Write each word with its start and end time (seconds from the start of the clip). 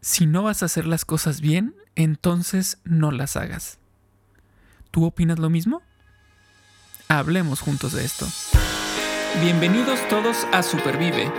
si 0.00 0.26
no 0.26 0.42
vas 0.42 0.62
a 0.62 0.66
hacer 0.66 0.86
las 0.86 1.04
cosas 1.04 1.40
bien, 1.40 1.74
entonces 1.96 2.78
no 2.84 3.10
las 3.10 3.36
hagas. 3.36 3.78
¿Tú 4.90 5.04
opinas 5.04 5.38
lo 5.38 5.50
mismo? 5.50 5.82
Hablemos 7.08 7.60
juntos 7.60 7.92
de 7.92 8.04
esto. 8.04 8.26
Bienvenidos 9.40 10.00
todos 10.08 10.46
a 10.52 10.62
Supervive. 10.62 11.30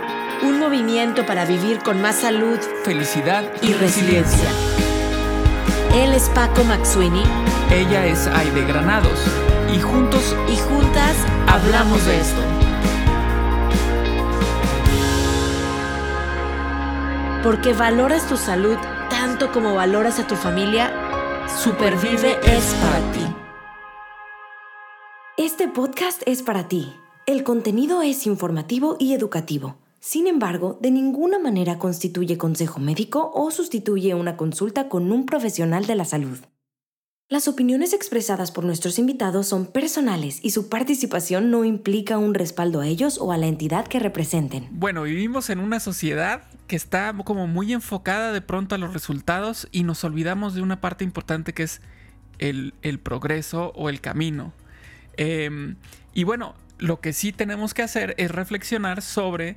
Un 0.42 0.58
movimiento 0.58 1.26
para 1.26 1.44
vivir 1.44 1.78
con 1.78 2.00
más 2.00 2.16
salud, 2.16 2.58
felicidad 2.84 3.44
y, 3.62 3.72
resiliencia. 3.74 4.48
Él 5.94 6.12
es 6.12 6.28
Paco 6.30 6.64
Maxuini. 6.64 7.22
Ella 7.70 8.06
es 8.06 8.26
Aide 8.28 8.64
Granados. 8.64 9.20
Y 9.74 9.80
juntos 9.80 10.34
y 10.48 10.56
juntas 10.56 11.16
hablamos 11.46 12.04
de 12.06 12.20
esto. 12.20 12.69
Porque 17.42 17.72
valoras 17.72 18.28
tu 18.28 18.36
salud 18.36 18.76
tanto 19.08 19.50
como 19.50 19.74
valoras 19.74 20.18
a 20.18 20.26
tu 20.26 20.36
familia, 20.36 20.92
Supervive 21.48 22.38
es 22.44 22.74
para 22.74 23.12
ti. 23.12 23.20
Este 25.38 25.66
podcast 25.66 26.20
es 26.26 26.42
para 26.42 26.68
ti. 26.68 26.92
El 27.24 27.42
contenido 27.42 28.02
es 28.02 28.26
informativo 28.26 28.96
y 28.98 29.14
educativo. 29.14 29.76
Sin 30.00 30.26
embargo, 30.26 30.78
de 30.82 30.90
ninguna 30.90 31.38
manera 31.38 31.78
constituye 31.78 32.36
consejo 32.36 32.78
médico 32.78 33.30
o 33.34 33.50
sustituye 33.50 34.14
una 34.14 34.36
consulta 34.36 34.90
con 34.90 35.10
un 35.10 35.24
profesional 35.24 35.86
de 35.86 35.94
la 35.94 36.04
salud. 36.04 36.38
Las 37.30 37.46
opiniones 37.46 37.92
expresadas 37.92 38.50
por 38.50 38.64
nuestros 38.64 38.98
invitados 38.98 39.46
son 39.46 39.66
personales 39.66 40.40
y 40.42 40.50
su 40.50 40.68
participación 40.68 41.52
no 41.52 41.64
implica 41.64 42.18
un 42.18 42.34
respaldo 42.34 42.80
a 42.80 42.88
ellos 42.88 43.18
o 43.20 43.30
a 43.30 43.38
la 43.38 43.46
entidad 43.46 43.86
que 43.86 44.00
representen. 44.00 44.66
Bueno, 44.72 45.04
vivimos 45.04 45.48
en 45.48 45.60
una 45.60 45.78
sociedad 45.78 46.42
que 46.66 46.74
está 46.74 47.14
como 47.24 47.46
muy 47.46 47.72
enfocada 47.72 48.32
de 48.32 48.40
pronto 48.40 48.74
a 48.74 48.78
los 48.78 48.92
resultados 48.92 49.68
y 49.70 49.84
nos 49.84 50.02
olvidamos 50.02 50.56
de 50.56 50.62
una 50.62 50.80
parte 50.80 51.04
importante 51.04 51.54
que 51.54 51.62
es 51.62 51.80
el, 52.40 52.72
progreso 53.00 53.70
o 53.76 53.90
el 53.90 54.00
camino. 54.00 54.52
Em, 55.16 55.76
y 56.12 56.24
bueno, 56.24 56.56
lo 56.78 57.00
que 57.00 57.12
sí 57.12 57.30
tenemos 57.30 57.74
que 57.74 57.82
hacer 57.82 58.16
es 58.18 58.32
reflexionar 58.32 59.02
sobre, 59.02 59.56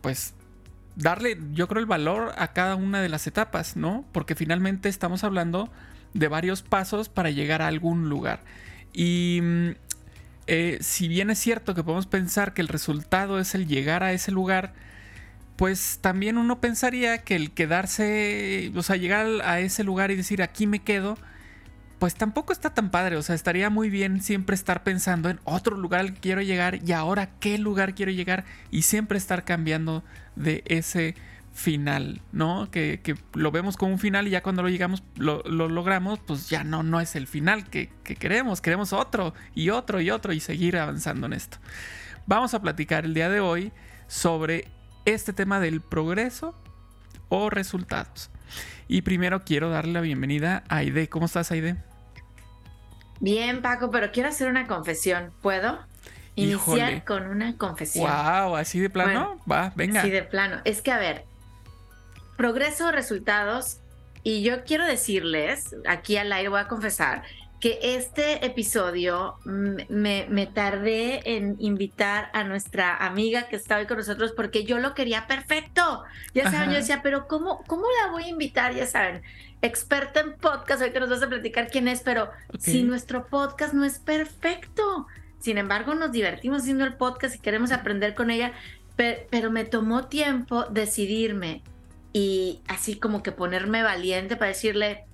pues, 0.00 0.34
darle, 0.94 1.40
yo 1.54 1.66
creo, 1.66 1.80
el 1.80 1.86
valor 1.86 2.32
a 2.38 2.52
cada 2.52 2.76
una 2.76 3.02
de 3.02 3.08
las 3.08 3.26
etapas, 3.26 3.74
¿no? 3.76 4.04
Porque 4.12 4.36
finalmente 4.36 4.88
estamos 4.88 5.24
hablando 5.24 5.68
de 6.14 6.28
varios 6.28 6.62
pasos 6.62 7.08
para 7.08 7.30
llegar 7.30 7.62
a 7.62 7.68
algún 7.68 8.08
lugar. 8.08 8.40
Y 8.92 9.40
mm, 9.42 9.68
eh, 10.46 10.78
si 10.80 11.08
bien 11.08 11.30
es 11.30 11.38
cierto 11.38 11.74
que 11.74 11.84
podemos 11.84 12.06
pensar 12.06 12.54
que 12.54 12.60
el 12.62 12.68
resultado 12.68 13.38
es 13.38 13.54
el 13.54 13.66
llegar 13.66 14.02
a 14.02 14.12
ese 14.12 14.32
lugar, 14.32 14.72
pues 15.56 15.98
también 16.00 16.38
uno 16.38 16.60
pensaría 16.60 17.18
que 17.18 17.36
el 17.36 17.52
quedarse, 17.52 18.72
o 18.74 18.82
sea, 18.82 18.96
llegar 18.96 19.26
a 19.44 19.60
ese 19.60 19.84
lugar 19.84 20.10
y 20.10 20.16
decir 20.16 20.42
aquí 20.42 20.66
me 20.66 20.80
quedo, 20.80 21.16
pues 21.98 22.16
tampoco 22.16 22.52
está 22.52 22.74
tan 22.74 22.90
padre. 22.90 23.16
O 23.16 23.22
sea, 23.22 23.36
estaría 23.36 23.70
muy 23.70 23.88
bien 23.88 24.22
siempre 24.22 24.54
estar 24.54 24.82
pensando 24.82 25.30
en 25.30 25.38
otro 25.44 25.76
lugar 25.76 26.00
al 26.00 26.14
que 26.14 26.20
quiero 26.20 26.42
llegar 26.42 26.80
y 26.84 26.92
ahora 26.92 27.30
qué 27.38 27.58
lugar 27.58 27.94
quiero 27.94 28.10
llegar 28.10 28.44
y 28.72 28.82
siempre 28.82 29.18
estar 29.18 29.44
cambiando 29.44 30.02
de 30.34 30.64
ese 30.66 31.14
final, 31.52 32.22
¿no? 32.32 32.70
Que, 32.70 33.00
lo 33.34 33.50
vemos 33.50 33.76
como 33.76 33.92
un 33.92 33.98
final 33.98 34.26
y 34.26 34.30
ya 34.30 34.42
cuando 34.42 34.62
lo 34.62 34.68
llegamos, 34.68 35.02
lo, 35.16 35.42
logramos, 35.44 36.18
pues 36.20 36.48
ya 36.48 36.64
no, 36.64 36.82
no 36.82 37.00
es 37.00 37.14
el 37.14 37.26
final 37.26 37.68
que, 37.68 37.90
que, 38.04 38.16
queremos, 38.16 38.60
queremos 38.60 38.92
otro 38.92 39.34
y 39.54 39.70
otro 39.70 40.00
y 40.00 40.10
otro 40.10 40.32
y 40.32 40.40
seguir 40.40 40.76
avanzando 40.76 41.26
en 41.26 41.34
esto. 41.34 41.58
Vamos 42.26 42.54
a 42.54 42.62
platicar 42.62 43.04
el 43.04 43.14
día 43.14 43.28
de 43.28 43.40
hoy 43.40 43.72
sobre 44.06 44.68
este 45.04 45.32
tema 45.32 45.60
del 45.60 45.80
progreso 45.80 46.54
o 47.28 47.50
resultados. 47.50 48.30
Y 48.88 49.02
primero 49.02 49.42
quiero 49.44 49.70
darle 49.70 49.92
la 49.92 50.00
bienvenida 50.00 50.64
a 50.68 50.78
Aide. 50.78 51.08
¿Cómo 51.08 51.26
estás, 51.26 51.50
Aide? 51.50 51.76
Bien, 53.20 53.62
Paco, 53.62 53.90
pero 53.90 54.10
quiero 54.12 54.28
hacer 54.28 54.48
una 54.48 54.66
confesión. 54.66 55.32
¿Puedo? 55.40 55.78
Iniciar 56.34 57.04
con 57.04 57.26
una 57.26 57.56
confesión. 57.56 58.10
Wow, 58.10 58.56
así 58.56 58.80
de 58.80 58.90
plano. 58.90 59.38
Va, 59.50 59.72
venga. 59.76 60.00
Así 60.00 60.10
de 60.10 60.22
plano. 60.22 60.60
Es 60.64 60.82
que, 60.82 60.90
a 60.90 60.98
ver, 60.98 61.24
progreso, 62.42 62.90
resultados. 62.90 63.78
Y 64.24 64.42
yo 64.42 64.64
quiero 64.64 64.84
decirles, 64.84 65.76
aquí 65.86 66.16
al 66.16 66.32
aire 66.32 66.48
voy 66.48 66.58
a 66.58 66.66
confesar, 66.66 67.22
que 67.60 67.78
este 67.80 68.44
episodio 68.44 69.36
me, 69.44 70.26
me, 70.28 70.46
tardé 70.48 71.36
en 71.36 71.54
invitar 71.60 72.30
a 72.32 72.42
nuestra 72.42 72.96
amiga 72.96 73.46
que 73.46 73.54
está 73.54 73.76
hoy 73.76 73.86
con 73.86 73.98
nosotros 73.98 74.32
porque 74.34 74.64
yo 74.64 74.78
lo 74.78 74.92
quería 74.92 75.28
perfecto. 75.28 76.02
Ya 76.34 76.50
saben, 76.50 76.70
yo 76.70 76.78
decía, 76.78 77.00
pero 77.00 77.28
¿cómo, 77.28 77.62
¿cómo 77.68 77.84
la 78.02 78.10
voy 78.10 78.24
a 78.24 78.28
invitar? 78.28 78.74
Ya 78.74 78.86
saben, 78.86 79.22
experta 79.60 80.18
en 80.18 80.32
podcast, 80.32 80.82
hoy 80.82 80.90
que 80.90 80.98
nos 80.98 81.10
vas 81.10 81.22
a 81.22 81.28
platicar 81.28 81.68
quién 81.70 81.86
es, 81.86 82.00
pero 82.00 82.28
si 82.58 82.82
nuestro 82.82 83.28
podcast 83.28 83.72
no 83.72 83.84
es 83.84 84.00
perfecto. 84.00 85.06
Sin 85.38 85.58
embargo, 85.58 85.94
nos 85.94 86.10
divertimos 86.10 86.62
haciendo 86.62 86.84
el 86.84 86.94
podcast 86.94 87.36
y 87.36 87.38
queremos 87.38 87.70
aprender 87.70 88.16
con 88.16 88.32
ella, 88.32 88.52
pero 88.96 89.52
me 89.52 89.64
tomó 89.64 90.08
tiempo 90.08 90.64
decidirme 90.64 91.62
y 92.12 92.60
así 92.68 92.96
como 92.96 93.22
que 93.22 93.32
ponerme 93.32 93.82
valiente 93.82 94.36
para 94.36 94.48
decirle, 94.48 95.04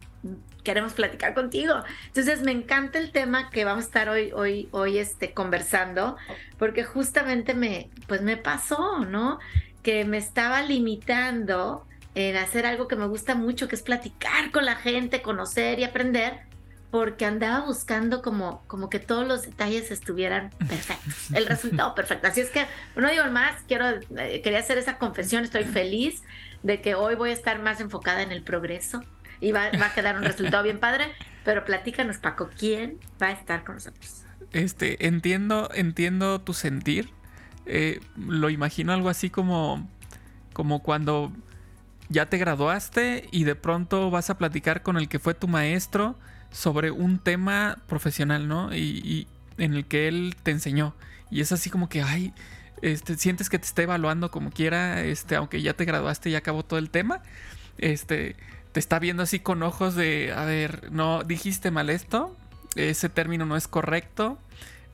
queremos 0.65 0.93
platicar 0.93 1.35
contigo. 1.35 1.75
Entonces 2.07 2.43
me 2.43 2.53
encanta 2.53 2.99
el 2.99 3.11
tema 3.11 3.51
que 3.51 3.65
vamos 3.65 3.85
a 3.85 3.87
estar 3.87 4.09
hoy, 4.09 4.33
hoy, 4.33 4.69
hoy 4.73 4.99
este, 4.99 5.33
conversando, 5.33 6.17
porque 6.59 6.85
justamente 6.85 7.55
me, 7.55 7.89
pues 8.07 8.23
me 8.23 8.37
pasó, 8.37 8.99
¿no? 9.05 9.39
Que 9.83 10.05
me 10.05 10.19
estaba 10.19 10.63
limitando 10.63 11.87
en 12.15 12.37
hacer 12.37 12.67
algo 12.67 12.89
que 12.89 12.97
me 12.97 13.07
gusta 13.07 13.35
mucho, 13.35 13.69
que 13.69 13.77
es 13.77 13.83
platicar 13.83 14.51
con 14.51 14.65
la 14.65 14.75
gente, 14.75 15.23
conocer 15.23 15.79
y 15.79 15.85
aprender, 15.85 16.41
porque 16.91 17.27
andaba 17.27 17.65
buscando 17.65 18.23
como, 18.23 18.63
como 18.67 18.91
que 18.91 18.99
todos 18.99 19.27
los 19.27 19.43
detalles 19.43 19.91
estuvieran 19.91 20.51
perfectos, 20.69 21.31
el 21.33 21.47
resultado 21.49 21.95
perfecto. 21.95 22.27
Así 22.27 22.41
es 22.41 22.51
que 22.51 22.67
no 22.97 23.09
digo 23.09 23.25
más, 23.31 23.63
quiero, 23.69 23.89
eh, 24.17 24.41
quería 24.43 24.59
hacer 24.59 24.79
esa 24.79 24.99
confesión, 24.99 25.45
estoy 25.45 25.65
feliz 25.65 26.23
de 26.63 26.81
que 26.81 26.95
hoy 26.95 27.15
voy 27.15 27.31
a 27.31 27.33
estar 27.33 27.61
más 27.61 27.81
enfocada 27.81 28.23
en 28.23 28.33
el 28.33 28.43
progreso, 28.43 29.03
y 29.41 29.53
va, 29.53 29.67
a 29.67 29.95
quedar 29.95 30.17
un 30.17 30.25
resultado 30.25 30.63
bien 30.63 30.79
padre. 30.79 31.13
Pero 31.45 31.65
platícanos, 31.65 32.19
Paco, 32.19 32.51
¿quién 32.59 32.99
va 33.23 33.29
a 33.29 33.33
estar 33.33 33.65
con 33.65 33.77
nosotros? 33.77 34.25
Este, 34.53 35.07
entiendo, 35.07 35.71
entiendo 35.75 36.41
tu 36.41 36.55
sentir. 36.55 37.11
Eh, 37.67 38.01
lo 38.17 38.51
imagino 38.51 38.93
algo 38.93 39.09
así 39.09 39.31
como, 39.31 39.89
como 40.53 40.83
cuando 40.83 41.33
ya 42.09 42.27
te 42.27 42.39
graduaste 42.39 43.29
y 43.31 43.45
de 43.45 43.55
pronto 43.55 44.11
vas 44.11 44.31
a 44.31 44.39
platicar 44.39 44.83
con 44.83 44.97
el 44.97 45.09
que 45.09 45.19
fue 45.19 45.35
tu 45.35 45.49
maestro 45.49 46.19
sobre 46.51 46.91
un 46.91 47.19
tema 47.19 47.79
profesional, 47.87 48.49
¿no? 48.49 48.75
Y, 48.75 49.29
en 49.59 49.75
el 49.75 49.87
que 49.87 50.07
él 50.07 50.37
te 50.45 50.53
enseñó. 50.53 50.95
Y 51.31 51.41
es 51.41 51.51
así 51.51 51.69
como 51.69 51.89
que, 51.89 52.01
ay, 52.01 52.33
este, 52.83 53.17
sientes 53.17 53.49
que 53.49 53.59
te 53.59 53.67
está 53.67 53.83
evaluando 53.83 54.31
como 54.31 54.51
quiera, 54.51 55.03
este, 55.03 55.37
aunque 55.37 55.63
ya 55.63 55.75
te 55.75 55.85
graduaste 55.85 56.31
y 56.31 56.35
acabó 56.35 56.65
todo 56.65 56.79
el 56.79 56.91
tema. 56.91 57.23
Este, 57.79 58.37
te 58.73 58.81
está 58.81 58.99
viendo 58.99 59.23
así 59.23 59.41
con 59.41 59.63
ojos 59.63 59.95
de, 59.95 60.33
a 60.37 60.45
ver, 60.45 60.93
no, 60.93 61.25
dijiste 61.25 61.71
mal 61.71 61.91
esto, 61.91 62.37
ese 62.77 63.09
término 63.09 63.47
no 63.47 63.57
es 63.57 63.69
correcto. 63.69 64.39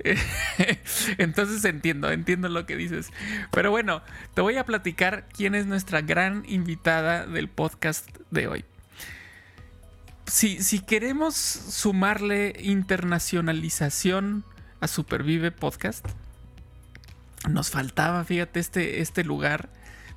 Entonces 1.19 1.65
entiendo, 1.65 2.11
entiendo 2.11 2.49
lo 2.49 2.67
que 2.67 2.77
dices. 2.77 3.11
Pero 3.51 3.71
bueno, 3.71 4.03
te 4.35 4.41
voy 4.41 4.57
a 4.57 4.65
platicar 4.65 5.27
quién 5.33 5.55
es 5.55 5.67
nuestra 5.67 6.01
gran 6.01 6.45
invitada 6.47 7.27
del 7.27 7.49
podcast 7.49 8.09
de 8.31 8.49
hoy. 8.49 8.65
Si, 10.27 10.63
si 10.63 10.81
queremos 10.81 11.35
sumarle 11.35 12.57
internacionalización 12.61 14.45
a 14.81 14.89
Supervive 14.89 15.53
Podcast, 15.53 16.07
nos 17.49 17.71
faltaba, 17.71 18.25
fíjate, 18.25 18.61
este, 18.61 19.01
este 19.01 19.25
lugar, 19.25 19.69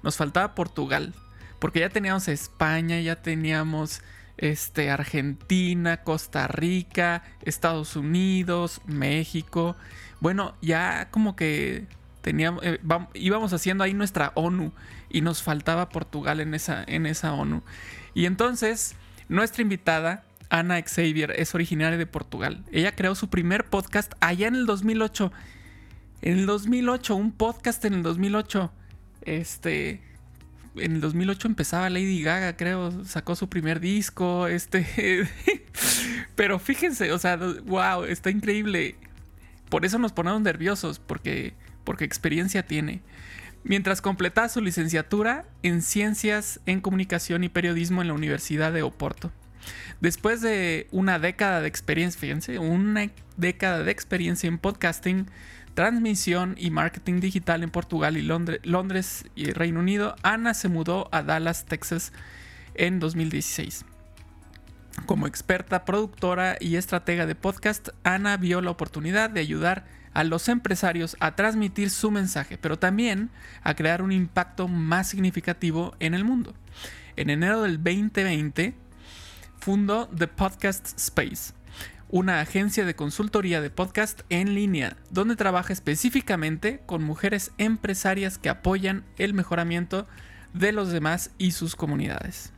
nos 0.04 0.18
faltaba 0.18 0.56
Portugal. 0.56 1.14
Porque 1.60 1.80
ya 1.80 1.90
teníamos 1.90 2.28
España, 2.28 3.00
ya 3.00 3.22
teníamos 3.22 4.02
este, 4.38 4.92
Argentina, 4.92 6.04
Costa 6.04 6.48
Rica, 6.48 7.24
Estados 7.42 7.96
Unidos, 7.96 8.82
México. 8.86 9.76
Bueno, 10.20 10.56
ya 10.62 11.10
como 11.12 11.36
que 11.36 11.88
teníamos, 12.22 12.64
eh, 12.64 12.80
íbamos 13.14 13.54
haciendo 13.54 13.84
ahí 13.84 13.94
nuestra 13.94 14.32
ONU 14.36 14.72
y 15.10 15.22
nos 15.22 15.42
faltaba 15.42 15.90
Portugal 15.90 16.40
en 16.40 16.54
esa, 16.54 16.84
en 16.86 17.06
esa 17.06 17.34
ONU. 17.34 17.64
Y 18.14 18.26
entonces, 18.26 18.96
nuestra 19.30 19.62
invitada, 19.62 20.24
Ana 20.50 20.82
Xavier, 20.82 21.32
es 21.38 21.56
originaria 21.56 21.98
de 21.98 22.06
Portugal. 22.06 22.64
Ella 22.72 22.96
creó 22.96 23.16
su 23.16 23.30
primer 23.30 23.66
podcast 23.66 24.14
allá 24.20 24.48
en 24.48 24.56
el 24.56 24.66
2008. 24.66 25.32
En 26.22 26.40
el 26.40 26.46
2008, 26.46 27.16
un 27.16 27.32
podcast 27.32 27.84
en 27.86 27.94
el 27.96 28.04
2008. 28.04 28.72
Este, 29.22 30.02
en 30.76 30.94
el 30.94 31.02
2008 31.02 31.48
empezaba 31.48 31.90
Lady 31.90 32.22
Gaga, 32.22 32.56
creo, 32.56 33.04
sacó 33.06 33.36
su 33.36 33.50
primer 33.50 33.80
disco, 33.80 34.48
este... 34.48 35.28
Pero 36.36 36.60
fíjense, 36.60 37.12
o 37.12 37.20
sea, 37.20 37.38
wow, 37.38 38.04
está 38.04 38.30
increíble. 38.30 38.96
Por 39.70 39.86
eso 39.86 39.98
nos 40.00 40.14
ponemos 40.14 40.42
nerviosos, 40.42 41.00
porque, 41.00 41.54
porque 41.84 42.06
experiencia 42.06 42.66
tiene. 42.66 43.02
mientras 43.64 44.02
completaba 44.02 44.48
su 44.50 44.62
licenciatura 44.62 45.46
en 45.64 45.82
Ciencias 45.82 46.60
en 46.66 46.80
Comunicación 46.80 47.44
y 47.44 47.50
Periodismo 47.50 48.02
en 48.02 48.08
la 48.08 48.14
Universidad 48.14 48.72
de 48.72 48.84
Oporto. 48.84 49.32
Después 50.02 50.42
de 50.42 50.88
una 50.92 51.20
década 51.20 51.62
de 51.62 51.68
experiencia, 51.68 52.20
fíjense, 52.20 52.60
una 52.60 53.10
década 53.36 53.84
de 53.84 53.92
experiencia 53.92 54.48
en 54.48 54.58
podcasting, 54.58 55.28
transmisión 55.74 56.56
y 56.58 56.72
marketing 56.72 57.20
digital 57.20 57.64
en 57.64 57.70
Portugal 57.70 58.18
y 58.18 58.22
Londres, 58.22 59.26
y 59.36 59.52
Reino 59.52 59.80
Unido, 59.80 60.16
Ana 60.24 60.54
se 60.54 60.70
mudó 60.70 61.08
a 61.12 61.22
Dallas, 61.22 61.66
Texas 61.66 62.14
en 62.76 63.00
2016. 63.00 63.86
Como 65.06 65.28
experta 65.28 65.86
productora 65.86 66.58
y 66.60 66.76
estratega 66.76 67.26
de 67.26 67.36
podcast, 67.36 67.90
Ana 68.04 68.38
vio 68.38 68.62
la 68.62 68.72
oportunidad 68.72 69.30
de 69.30 69.42
ayudar 69.42 69.86
a 70.14 70.24
los 70.24 70.50
empresarios 70.50 71.16
a 71.20 71.36
transmitir 71.36 71.92
su 71.92 72.10
mensaje, 72.10 72.58
pero 72.58 72.80
también 72.80 73.30
a 73.62 73.76
crear 73.76 74.02
un 74.02 74.12
impacto 74.12 74.68
más 74.68 75.08
significativo 75.08 75.96
en 76.00 76.16
el 76.16 76.24
mundo. 76.24 76.56
En 77.16 77.30
enero 77.30 77.62
del 77.62 77.78
2020 77.78 78.74
fundó 79.60 80.08
The 80.08 80.28
Podcast 80.28 80.98
Space, 80.98 81.54
una 82.10 82.40
agencia 82.40 82.86
de 82.86 82.96
consultoría 82.96 83.62
de 83.62 83.70
podcast 83.70 84.22
en 84.30 84.56
línea, 84.56 84.98
donde 85.10 85.36
trabaja 85.36 85.74
específicamente 85.74 86.82
con 86.86 87.04
mujeres 87.04 87.52
empresarias 87.58 88.38
que 88.38 88.50
apoyan 88.50 89.04
el 89.18 89.34
mejoramiento 89.34 90.08
de 90.54 90.72
los 90.72 90.92
demás 90.92 91.32
y 91.38 91.52
sus 91.52 91.76
comunidades. 91.76 92.54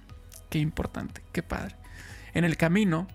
Qué 0.49 0.59
importante, 0.59 1.23
qué 1.31 1.43
padre. 1.43 1.75
En 2.33 2.45
el 2.45 2.57
camino, 2.57 3.07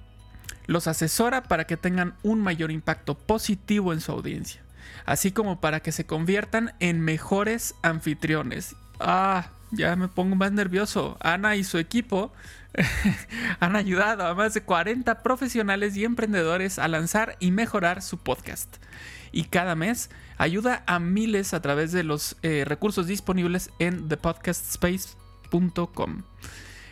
los 0.67 0.87
asesora 0.87 1.43
para 1.45 1.67
que 1.67 1.77
tengan 1.77 2.15
un 2.23 2.41
mayor 2.41 2.71
impacto 2.71 3.17
positivo 3.17 3.93
en 3.93 4.01
su 4.01 4.13
audiencia, 4.13 4.63
así 5.05 5.31
como 5.31 5.61
para 5.61 5.81
que 5.81 5.93
se 5.93 6.07
conviertan 6.07 6.75
en 6.81 7.01
mejores 7.01 7.75
anfitriones. 7.83 8.75
Ah, 8.99 9.51
ya 9.75 9.97
me 9.97 10.09
pongo 10.09 10.37
más 10.37 10.53
nervioso. 10.53 11.17
Ana 11.21 11.57
y 11.57 11.65
su 11.65 11.79
equipo 11.79 12.33
han 13.61 13.77
ayudado 13.77 14.27
a 14.27 14.35
más 14.35 14.53
de 14.55 14.63
40 14.63 15.23
profesionales 15.23 15.97
y 15.97 16.05
emprendedores 16.05 16.79
a 16.79 16.89
lanzar 16.89 17.37
y 17.41 17.51
mejorar 17.51 18.03
su 18.03 18.19
podcast. 18.19 18.77
Y 19.33 19.45
cada 19.45 19.75
mes 19.75 20.11
ayuda 20.39 20.83
a 20.87 20.99
miles 20.99 21.55
a 21.55 21.63
través 21.63 21.93
de 21.93 22.03
los 22.05 22.37
eh, 22.43 22.65
recursos 22.67 23.07
disponibles 23.07 23.71
en 23.79 24.09
thepodcastspace.com. 24.09 26.23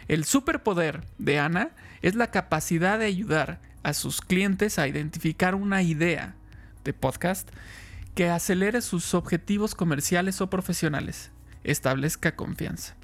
El 0.09 0.25
superpoder 0.25 1.05
de 1.19 1.39
Ana 1.39 1.71
es 2.03 2.17
la 2.17 2.31
capacidad 2.31 2.99
de 2.99 3.07
ayudar 3.07 3.61
a 3.83 3.95
sus 3.95 4.21
clientes 4.21 4.79
a 4.79 4.89
identificar 4.89 5.55
una 5.55 5.83
idea 5.83 6.35
de 6.85 6.93
podcast 6.93 7.49
que 8.15 8.29
acelere 8.29 8.83
sus 8.83 9.15
objetivos 9.15 9.75
comerciales 9.75 10.41
o 10.41 10.51
profesionales, 10.51 11.31
establezca 11.65 12.37
confianza. 12.37 12.95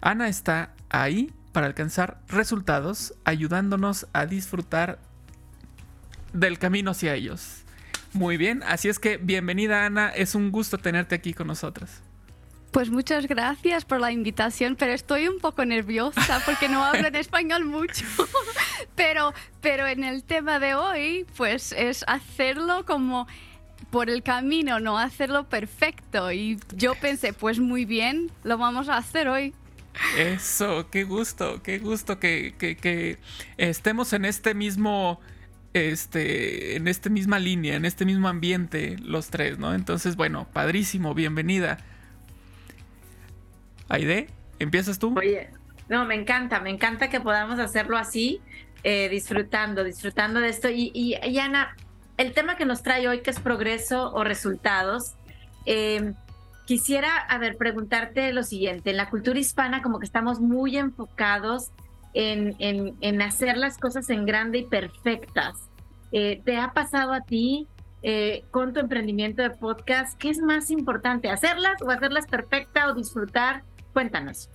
Ana 0.00 0.28
está 0.28 0.74
ahí 0.90 1.32
para 1.52 1.66
alcanzar 1.66 2.20
resultados, 2.28 3.14
ayudándonos 3.24 4.06
a 4.12 4.26
disfrutar 4.26 4.98
del 6.32 6.58
camino 6.58 6.92
hacia 6.92 7.14
ellos. 7.14 7.62
Muy 8.12 8.36
bien, 8.36 8.62
así 8.62 8.88
es 8.88 8.98
que 8.98 9.16
bienvenida 9.16 9.84
Ana, 9.84 10.08
es 10.08 10.34
un 10.34 10.50
gusto 10.50 10.78
tenerte 10.78 11.14
aquí 11.14 11.34
con 11.34 11.46
nosotros. 11.46 11.90
Pues 12.70 12.90
muchas 12.90 13.26
gracias 13.26 13.84
por 13.84 13.98
la 13.98 14.12
invitación, 14.12 14.76
pero 14.76 14.92
estoy 14.92 15.26
un 15.26 15.38
poco 15.38 15.64
nerviosa 15.64 16.42
porque 16.44 16.68
no 16.68 16.84
hablo 16.84 17.08
en 17.08 17.16
español 17.16 17.64
mucho. 17.64 18.04
pero, 18.94 19.32
pero 19.62 19.86
en 19.86 20.04
el 20.04 20.22
tema 20.22 20.58
de 20.58 20.74
hoy, 20.74 21.26
pues 21.36 21.72
es 21.72 22.04
hacerlo 22.06 22.84
como 22.84 23.26
por 23.90 24.10
el 24.10 24.22
camino, 24.22 24.80
no 24.80 24.98
hacerlo 24.98 25.48
perfecto. 25.48 26.32
Y 26.32 26.58
yo 26.74 26.94
pensé, 26.94 27.32
pues 27.32 27.58
muy 27.58 27.84
bien, 27.84 28.30
lo 28.44 28.58
vamos 28.58 28.88
a 28.88 28.96
hacer 28.96 29.28
hoy. 29.28 29.54
Eso, 30.16 30.88
qué 30.90 31.04
gusto, 31.04 31.62
qué 31.62 31.78
gusto 31.78 32.20
que, 32.20 32.54
que, 32.58 33.18
estemos 33.56 34.12
en 34.12 34.24
este 34.24 34.54
mismo, 34.54 35.20
este, 35.72 36.76
en 36.76 36.86
esta 36.86 37.10
misma 37.10 37.38
línea, 37.38 37.74
en 37.74 37.84
este 37.84 38.04
mismo 38.04 38.28
ambiente, 38.28 38.96
los 39.02 39.28
tres, 39.28 39.58
¿no? 39.58 39.74
Entonces, 39.74 40.16
bueno, 40.16 40.46
padrísimo, 40.52 41.14
bienvenida. 41.14 41.78
Aide, 43.88 44.28
¿empiezas 44.58 44.98
tú? 44.98 45.14
Oye, 45.16 45.50
no, 45.88 46.04
me 46.04 46.14
encanta, 46.14 46.60
me 46.60 46.70
encanta 46.70 47.08
que 47.08 47.20
podamos 47.20 47.58
hacerlo 47.58 47.96
así, 47.96 48.40
eh, 48.84 49.08
disfrutando, 49.08 49.82
disfrutando 49.82 50.40
de 50.40 50.48
esto. 50.48 50.68
Y, 50.70 50.92
y, 50.94 51.38
Ana, 51.38 51.74
el 52.18 52.34
tema 52.34 52.56
que 52.56 52.66
nos 52.66 52.82
trae 52.82 53.08
hoy, 53.08 53.22
que 53.22 53.30
es 53.30 53.40
progreso 53.40 54.12
o 54.12 54.24
resultados, 54.24 55.14
eh, 55.64 56.12
Quisiera, 56.68 57.16
a 57.30 57.40
preguntarte 57.56 58.30
lo 58.34 58.42
siguiente. 58.42 58.90
En 58.90 58.98
la 58.98 59.08
cultura 59.08 59.38
hispana 59.38 59.80
como 59.80 59.98
que 59.98 60.04
estamos 60.04 60.38
muy 60.38 60.76
enfocados 60.76 61.70
en, 62.12 62.56
en, 62.58 63.22
hacer 63.22 63.56
las 63.56 63.78
cosas 63.78 64.10
en 64.10 64.26
grande 64.26 64.58
y 64.58 64.66
perfectas. 64.66 65.54
Eh, 66.12 66.42
¿Te 66.44 66.58
ha 66.58 66.74
pasado 66.74 67.14
a 67.14 67.22
ti 67.22 67.66
eh, 68.02 68.44
con 68.50 68.74
tu 68.74 68.80
emprendimiento 68.80 69.40
de 69.40 69.48
podcast? 69.48 70.18
¿Qué 70.18 70.28
es 70.28 70.40
más 70.40 70.70
importante, 70.70 71.30
hacerlas 71.30 71.80
o 71.80 71.90
hacerlas 71.90 72.26
perfecta 72.26 72.88
o 72.88 72.92
disfrutar? 72.92 73.62
Cuéntanos. 73.94 74.50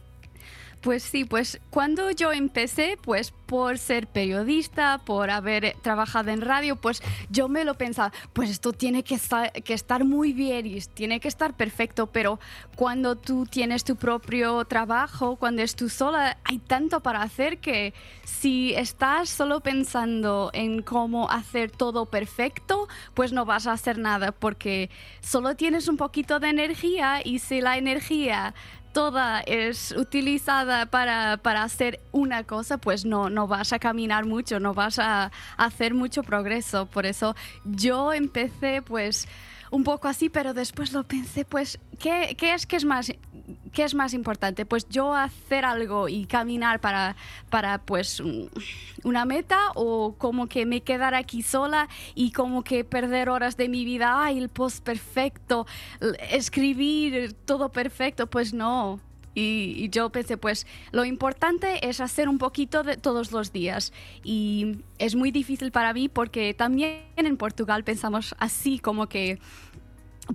Pues 0.84 1.02
sí, 1.02 1.24
pues 1.24 1.62
cuando 1.70 2.12
yo 2.12 2.34
empecé, 2.34 2.98
pues 3.02 3.32
por 3.32 3.78
ser 3.78 4.06
periodista, 4.06 4.98
por 5.06 5.30
haber 5.30 5.78
trabajado 5.82 6.32
en 6.32 6.42
radio, 6.42 6.76
pues 6.76 7.02
yo 7.30 7.48
me 7.48 7.64
lo 7.64 7.76
pensaba, 7.76 8.12
pues 8.34 8.50
esto 8.50 8.74
tiene 8.74 9.02
que 9.04 9.16
estar, 9.16 10.04
muy 10.04 10.34
bien 10.34 10.66
y 10.66 10.82
tiene 10.82 11.22
que 11.22 11.30
estar 11.30 11.54
perfecto, 11.54 12.08
pero 12.08 12.38
cuando 12.76 13.16
tú 13.16 13.46
tienes 13.46 13.86
tu 13.86 13.96
propio 13.96 14.66
trabajo, 14.66 15.38
cuando 15.38 15.62
es 15.62 15.74
tú 15.78 15.88
sola, 15.88 16.38
hay 16.44 16.60
tanto 16.60 17.00
para 17.00 17.22
hacer 17.22 17.60
que 17.60 17.94
si 18.26 18.74
estás 18.74 19.30
solo 19.30 19.62
pensando 19.62 20.50
en 20.52 20.82
cómo 20.82 21.30
hacer 21.30 21.72
todo 21.72 22.08
perfecto, 22.08 22.90
pues 23.14 23.32
no 23.32 23.46
vas 23.46 23.68
a 23.68 23.72
hacer 23.72 24.00
nada 24.00 24.34
porque 24.34 24.90
solo 25.22 25.56
tienes 25.56 25.88
un 25.88 25.96
poquito 25.96 26.42
de 26.42 26.50
energía 26.50 27.22
y 27.24 27.40
si 27.40 27.62
la 27.62 27.78
energía 27.78 28.54
toda 28.94 29.42
es 29.42 29.92
utilizada 29.92 30.86
para, 30.86 31.34
hacer 31.64 32.00
una 32.12 32.44
cosa, 32.44 32.78
pues 32.78 33.04
no, 33.06 33.30
no 33.30 33.48
vas 33.48 33.74
a 33.74 33.80
caminar 33.80 34.26
mucho, 34.26 34.60
no 34.60 34.74
vas 34.74 35.00
a, 35.00 35.32
hacer 35.58 35.94
mucho 35.94 36.24
progreso. 36.24 36.86
Por 36.86 37.06
eso 37.06 37.36
yo 37.66 38.14
empecé 38.14 38.82
pues 38.82 39.28
un 39.72 39.84
poco 39.84 40.08
así, 40.08 40.30
pero 40.30 40.54
después 40.54 40.94
lo 40.94 41.04
pensé, 41.04 41.46
pues, 41.46 41.80
¿qué, 42.00 42.38
es, 42.40 42.66
qué 42.68 42.76
es, 42.76 42.86
más, 42.86 43.12
qué 43.72 43.84
es 43.84 43.96
más 43.96 44.14
importante? 44.14 44.66
Pues 44.66 44.88
yo 44.90 45.14
hacer 45.14 45.66
algo 45.66 46.10
y 46.10 46.26
caminar 46.26 46.80
para, 46.80 47.16
para 47.50 47.80
pues 47.80 48.22
una 49.04 49.26
meta 49.26 49.60
o 49.76 50.16
como 50.18 50.48
que 50.48 50.66
me 50.66 50.82
quedar 50.82 51.16
aquí 51.16 51.42
sola 51.42 51.90
y 52.16 52.32
como 52.32 52.64
que 52.64 52.84
perder 52.84 53.30
horas 53.30 53.58
de 53.58 53.70
mi 53.70 53.86
vida, 53.86 54.30
el 54.32 54.50
post 54.50 54.84
perfecto, 54.84 55.66
escribir 56.32 57.34
todo 57.46 57.70
perfecto, 57.70 58.28
pues 58.28 58.54
no. 58.54 59.00
Y, 59.36 59.74
y, 59.78 59.90
yo 59.90 60.12
pensé, 60.12 60.38
pues 60.38 60.68
lo 60.92 61.06
importante 61.06 61.90
es 61.90 62.02
hacer 62.02 62.30
un 62.30 62.38
poquito 62.38 62.84
de 62.84 62.98
todos 62.98 63.32
los 63.32 63.52
días. 63.52 63.92
Y 64.24 64.78
es 65.00 65.16
muy 65.16 65.32
difícil 65.32 65.72
para 65.72 65.92
mí 65.92 66.08
porque 66.08 66.54
también 66.54 67.02
en 67.16 67.38
Portugal 67.38 67.84
pensamos 67.84 68.36
así 68.38 68.78
como 68.78 69.08
que 69.08 69.40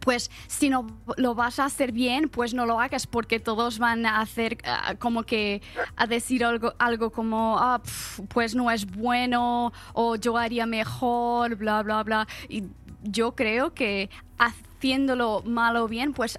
pues 0.01 0.31
si 0.47 0.69
no 0.71 0.87
lo 1.17 1.35
vas 1.35 1.59
a 1.59 1.65
hacer 1.65 1.93
bien, 1.93 2.29
pues 2.29 2.55
no 2.55 2.67
lo 2.67 2.81
hagas 2.81 3.07
porque 3.07 3.41
todos 3.41 3.79
van 3.79 4.07
a 4.07 4.21
hacer 4.21 4.59
ah, 4.65 4.95
como 4.99 5.23
que 5.23 5.63
a 5.97 6.07
decir 6.07 6.45
algo, 6.45 6.75
algo 6.79 7.11
como, 7.11 7.57
ah, 7.59 7.81
pues 8.29 8.55
no 8.55 8.71
es 8.71 8.87
bueno 8.87 9.73
o 9.95 10.17
yo 10.17 10.37
haría 10.37 10.67
mejor, 10.67 11.57
bla, 11.57 11.83
bla, 11.83 12.03
bla. 12.03 12.29
Y 12.49 12.65
yo 13.03 13.35
creo 13.35 13.75
que 13.75 14.11
haciéndolo 14.39 15.43
mal 15.45 15.77
o 15.77 15.89
bien, 15.89 16.13
pues 16.13 16.39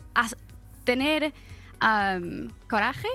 tener 0.83 1.33
coraje 2.67 3.07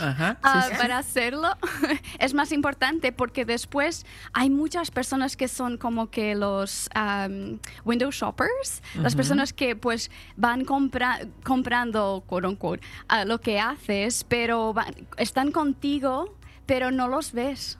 Ah, 0.00 0.68
para 0.78 0.98
hacerlo 0.98 1.48
es 2.18 2.34
más 2.34 2.52
importante 2.52 3.12
porque 3.12 3.44
después 3.44 4.04
hay 4.32 4.50
muchas 4.50 4.90
personas 4.90 5.36
que 5.36 5.48
son 5.48 5.78
como 5.78 6.10
que 6.10 6.34
los 6.34 6.88
window 7.84 8.10
shoppers, 8.10 8.82
las 8.94 9.14
personas 9.14 9.52
que 9.52 9.76
pues 9.76 10.10
van 10.36 10.64
comprando 10.64 12.24
quote 12.26 12.80
lo 13.26 13.40
que 13.40 13.60
haces, 13.60 14.24
pero 14.24 14.74
están 15.16 15.52
contigo, 15.52 16.36
pero 16.66 16.90
no 16.90 17.08
los 17.08 17.32
ves. 17.32 17.78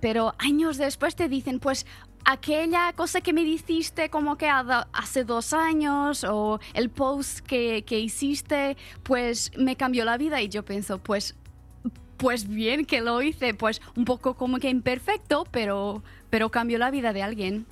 Pero 0.00 0.34
años 0.38 0.78
después 0.78 1.14
te 1.14 1.28
dicen, 1.28 1.60
pues 1.60 1.86
aquella 2.24 2.92
cosa 2.92 3.20
que 3.20 3.32
me 3.32 3.44
dijiste 3.44 4.10
como 4.10 4.36
que 4.36 4.48
hace 4.48 5.24
dos 5.24 5.52
años 5.52 6.24
o 6.24 6.60
el 6.74 6.90
post 6.90 7.40
que, 7.40 7.84
que, 7.84 7.98
hiciste, 7.98 8.76
pues 9.02 9.52
me 9.56 9.76
cambió 9.76 10.04
la 10.04 10.16
vida 10.16 10.40
y 10.40 10.48
yo 10.48 10.64
pienso, 10.64 10.98
pues, 10.98 11.36
pues 12.16 12.48
bien 12.48 12.84
que 12.84 13.00
lo 13.00 13.22
hice, 13.22 13.54
pues 13.54 13.80
un 13.96 14.04
poco 14.04 14.34
como 14.34 14.58
que 14.58 14.68
imperfecto, 14.68 15.44
pero, 15.50 16.02
pero 16.28 16.50
cambió 16.50 16.78
la 16.78 16.90
vida 16.90 17.12
de 17.12 17.22
alguien. 17.22 17.66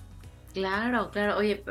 Claro, 0.54 1.10
claro. 1.10 1.36
Oye, 1.36 1.62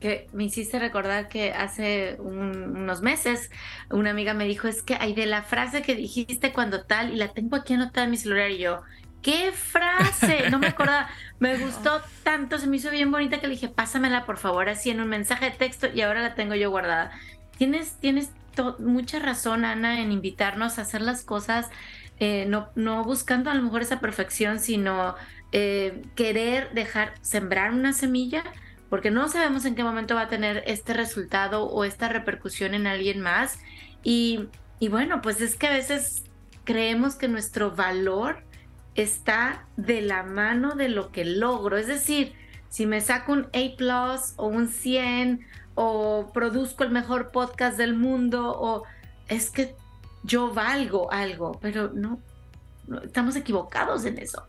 que 0.00 0.28
me 0.32 0.44
hiciste 0.44 0.78
recordar 0.78 1.28
que 1.28 1.52
hace 1.52 2.16
unos 2.20 3.02
meses 3.02 3.50
una 3.90 4.10
amiga 4.10 4.34
me 4.34 4.44
dijo, 4.44 4.68
es 4.68 4.82
que 4.82 4.94
hay 4.94 5.14
de 5.14 5.26
la 5.26 5.42
frase 5.42 5.82
que 5.82 5.94
dijiste 5.94 6.52
cuando 6.52 6.84
tal, 6.84 7.12
y 7.12 7.16
la 7.16 7.28
tengo 7.28 7.56
aquí 7.56 7.74
anotada 7.74 8.04
en 8.04 8.10
mi 8.10 8.16
celular 8.16 8.50
y 8.50 8.58
yo, 8.58 8.82
¿qué 9.22 9.52
frase? 9.52 10.50
No 10.50 10.58
me 10.58 10.68
acordaba, 10.68 11.08
me 11.38 11.56
gustó 11.58 12.00
tanto, 12.22 12.58
se 12.58 12.66
me 12.66 12.76
hizo 12.76 12.90
bien 12.90 13.10
bonita 13.10 13.40
que 13.40 13.46
le 13.46 13.54
dije, 13.54 13.68
pásamela 13.68 14.26
por 14.26 14.38
favor 14.38 14.68
así 14.68 14.90
en 14.90 15.00
un 15.00 15.08
mensaje 15.08 15.46
de 15.46 15.50
texto 15.52 15.88
y 15.92 16.00
ahora 16.02 16.22
la 16.22 16.34
tengo 16.34 16.54
yo 16.54 16.70
guardada. 16.70 17.12
Tienes, 17.56 17.96
tienes 18.00 18.30
mucha 18.78 19.18
razón, 19.18 19.64
Ana, 19.64 20.00
en 20.00 20.12
invitarnos 20.12 20.78
a 20.78 20.82
hacer 20.82 21.00
las 21.00 21.22
cosas, 21.22 21.68
eh, 22.18 22.46
no, 22.48 22.68
no 22.74 23.04
buscando 23.04 23.50
a 23.50 23.54
lo 23.54 23.62
mejor 23.62 23.82
esa 23.82 24.00
perfección, 24.00 24.58
sino 24.58 25.14
eh, 25.52 26.02
querer 26.14 26.72
dejar 26.72 27.14
sembrar 27.22 27.72
una 27.72 27.92
semilla 27.92 28.44
porque 28.90 29.10
no 29.10 29.28
sabemos 29.28 29.64
en 29.64 29.74
qué 29.74 29.84
momento 29.84 30.14
va 30.14 30.22
a 30.22 30.28
tener 30.28 30.62
este 30.66 30.94
resultado 30.94 31.64
o 31.64 31.84
esta 31.84 32.08
repercusión 32.08 32.74
en 32.74 32.86
alguien 32.86 33.20
más. 33.20 33.58
Y, 34.02 34.48
bueno, 34.88 35.20
pues 35.20 35.40
es 35.40 35.56
que 35.56 35.66
a 35.66 35.72
veces 35.72 36.24
creemos 36.64 37.14
que 37.16 37.28
nuestro 37.28 37.72
valor 37.72 38.42
está 39.02 39.66
de 39.76 40.00
la 40.00 40.22
mano 40.22 40.74
de 40.74 40.88
lo 40.88 41.10
que 41.12 41.24
logro. 41.24 41.76
Es 41.76 41.86
decir, 41.86 42.34
si 42.68 42.86
me 42.86 43.00
saco 43.00 43.32
un 43.32 43.48
A 43.52 44.18
o 44.36 44.46
un 44.46 44.68
100 44.68 45.46
o 45.74 46.30
produzco 46.32 46.84
el 46.84 46.90
mejor 46.90 47.30
podcast 47.30 47.78
del 47.78 47.94
mundo 47.94 48.54
o 48.58 48.84
es 49.28 49.50
que 49.50 49.74
yo 50.24 50.52
valgo 50.52 51.12
algo, 51.12 51.58
pero 51.60 51.92
no 51.94 52.20
estamos 53.04 53.36
equivocados 53.36 54.04
en 54.04 54.18
eso. 54.18 54.42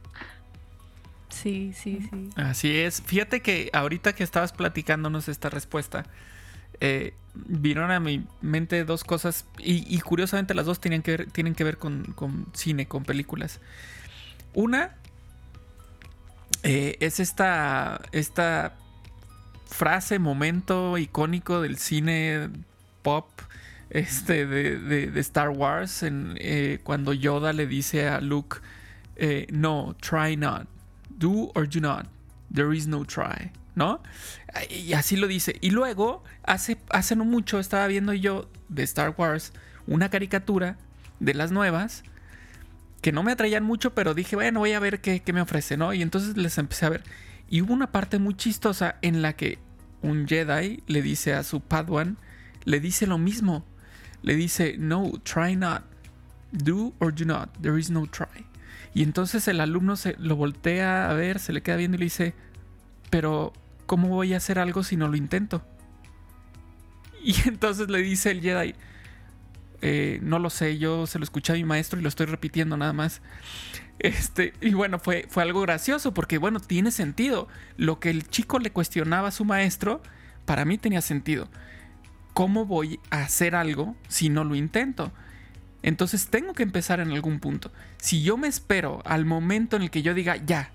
Sí, 1.29 1.71
sí, 1.73 1.99
sí. 2.09 2.29
Así 2.35 2.75
es. 2.75 3.01
Fíjate 3.01 3.41
que 3.41 3.69
ahorita 3.73 4.13
que 4.13 4.23
estabas 4.23 4.51
platicándonos 4.51 5.29
esta 5.29 5.49
respuesta, 5.49 6.05
eh, 6.81 7.13
vieron 7.33 7.91
a 7.91 7.99
mi 7.99 8.25
mente 8.41 8.83
dos 8.83 9.03
cosas 9.03 9.45
y, 9.57 9.99
curiosamente 9.99 10.53
las 10.53 10.65
dos 10.65 10.79
tienen 10.79 11.01
que 11.01 11.11
ver, 11.11 11.31
tienen 11.31 11.55
que 11.55 11.63
ver 11.63 11.77
con, 11.77 12.15
cine, 12.53 12.87
con 12.87 13.03
películas. 13.03 13.59
Una 14.53 14.95
eh, 16.63 16.97
es 16.99 17.19
esta, 17.19 18.01
esta 18.11 18.75
frase, 19.65 20.19
momento 20.19 20.97
icónico 20.97 21.61
del 21.61 21.77
cine 21.77 22.49
pop 23.01 23.29
este, 23.89 24.45
de, 24.45 25.19
Star 25.19 25.49
Wars, 25.49 26.03
eh, 26.03 26.79
cuando 26.83 27.13
Yoda 27.13 27.53
le 27.53 27.65
dice 27.65 28.07
a 28.07 28.21
Luke, 28.21 28.57
no, 29.51 29.95
try 29.99 30.37
not 30.37 30.67
do 31.19 31.51
or 31.53 31.67
do 31.67 31.79
not. 31.79 32.07
There 32.51 32.73
is 32.73 32.87
no 32.87 33.03
try. 33.03 33.51
¿No? 33.75 34.01
Y 34.69 34.93
así 34.93 35.15
lo 35.15 35.27
dice. 35.27 35.57
Y 35.61 35.69
luego, 35.69 36.23
hace, 36.43 36.77
hace 36.89 37.15
no 37.15 37.23
mucho, 37.23 37.59
estaba 37.59 37.87
viendo 37.87 38.13
yo 38.13 38.49
de 38.67 38.83
Star 38.83 39.13
Wars 39.15 39.53
una 39.87 40.09
caricatura 40.09 40.77
de 41.19 41.33
las 41.33 41.51
nuevas 41.51 42.03
que 43.01 43.11
no 43.11 43.23
me 43.23 43.31
atraían 43.31 43.63
mucho, 43.63 43.93
pero 43.93 44.13
dije, 44.13 44.35
bueno, 44.35 44.59
voy 44.59 44.73
a 44.73 44.79
ver 44.79 45.01
qué, 45.01 45.21
qué 45.21 45.33
me 45.33 45.41
ofrece, 45.41 45.77
¿no? 45.77 45.93
Y 45.93 46.01
entonces 46.01 46.37
les 46.37 46.57
empecé 46.57 46.85
a 46.85 46.89
ver. 46.89 47.03
Y 47.49 47.61
hubo 47.61 47.73
una 47.73 47.91
parte 47.91 48.19
muy 48.19 48.35
chistosa 48.35 48.97
en 49.01 49.21
la 49.21 49.33
que 49.33 49.59
un 50.01 50.27
Jedi 50.27 50.83
le 50.87 51.01
dice 51.01 51.33
a 51.33 51.43
su 51.43 51.61
Padawan, 51.61 52.17
le 52.65 52.79
dice 52.79 53.07
lo 53.07 53.17
mismo. 53.17 53.65
Le 54.21 54.35
dice, 54.35 54.75
no, 54.77 55.11
try 55.23 55.55
not. 55.55 55.83
Do 56.51 56.93
or 56.99 57.13
do 57.13 57.25
not. 57.25 57.49
There 57.61 57.79
is 57.79 57.89
no 57.89 58.05
try. 58.07 58.45
Y 58.93 59.03
entonces 59.03 59.47
el 59.47 59.61
alumno 59.61 59.95
se 59.95 60.15
lo 60.17 60.35
voltea 60.35 61.09
a 61.09 61.13
ver, 61.13 61.39
se 61.39 61.53
le 61.53 61.61
queda 61.61 61.75
viendo 61.77 61.95
y 61.95 61.99
le 61.99 62.05
dice, 62.05 62.33
pero 63.09 63.53
¿cómo 63.85 64.09
voy 64.09 64.33
a 64.33 64.37
hacer 64.37 64.59
algo 64.59 64.83
si 64.83 64.97
no 64.97 65.07
lo 65.07 65.15
intento? 65.15 65.63
Y 67.23 67.35
entonces 67.47 67.89
le 67.89 67.99
dice 68.01 68.31
el 68.31 68.41
Jedi, 68.41 68.75
eh, 69.81 70.19
no 70.21 70.39
lo 70.39 70.49
sé, 70.49 70.77
yo 70.77 71.07
se 71.07 71.19
lo 71.19 71.23
escuché 71.23 71.53
a 71.53 71.55
mi 71.55 71.63
maestro 71.63 71.99
y 71.99 72.03
lo 72.03 72.09
estoy 72.09 72.25
repitiendo 72.25 72.77
nada 72.77 72.93
más. 72.93 73.21
Este, 73.99 74.53
y 74.61 74.73
bueno, 74.73 74.99
fue, 74.99 75.25
fue 75.29 75.43
algo 75.43 75.61
gracioso 75.61 76.13
porque, 76.13 76.37
bueno, 76.37 76.59
tiene 76.59 76.91
sentido. 76.91 77.47
Lo 77.77 77.99
que 77.99 78.09
el 78.09 78.27
chico 78.27 78.59
le 78.59 78.71
cuestionaba 78.71 79.29
a 79.29 79.31
su 79.31 79.45
maestro, 79.45 80.01
para 80.45 80.65
mí 80.65 80.77
tenía 80.77 81.01
sentido. 81.01 81.49
¿Cómo 82.33 82.65
voy 82.65 82.99
a 83.09 83.21
hacer 83.21 83.55
algo 83.55 83.95
si 84.07 84.29
no 84.29 84.43
lo 84.43 84.55
intento? 84.55 85.11
Entonces 85.81 86.27
tengo 86.27 86.53
que 86.53 86.63
empezar 86.63 86.99
en 86.99 87.11
algún 87.11 87.39
punto. 87.39 87.71
Si 87.97 88.21
yo 88.23 88.37
me 88.37 88.47
espero 88.47 89.01
al 89.05 89.25
momento 89.25 89.75
en 89.75 89.83
el 89.83 89.91
que 89.91 90.01
yo 90.01 90.13
diga, 90.13 90.37
ya, 90.37 90.71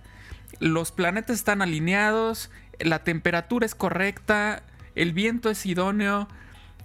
los 0.61 0.93
planetas 0.93 1.37
están 1.37 1.63
alineados, 1.63 2.51
la 2.79 3.05
temperatura 3.05 3.67
es 3.67 3.75
correcta, 3.75 4.63
el 4.95 5.13
viento 5.13 5.51
es 5.51 5.65
idóneo, 5.67 6.29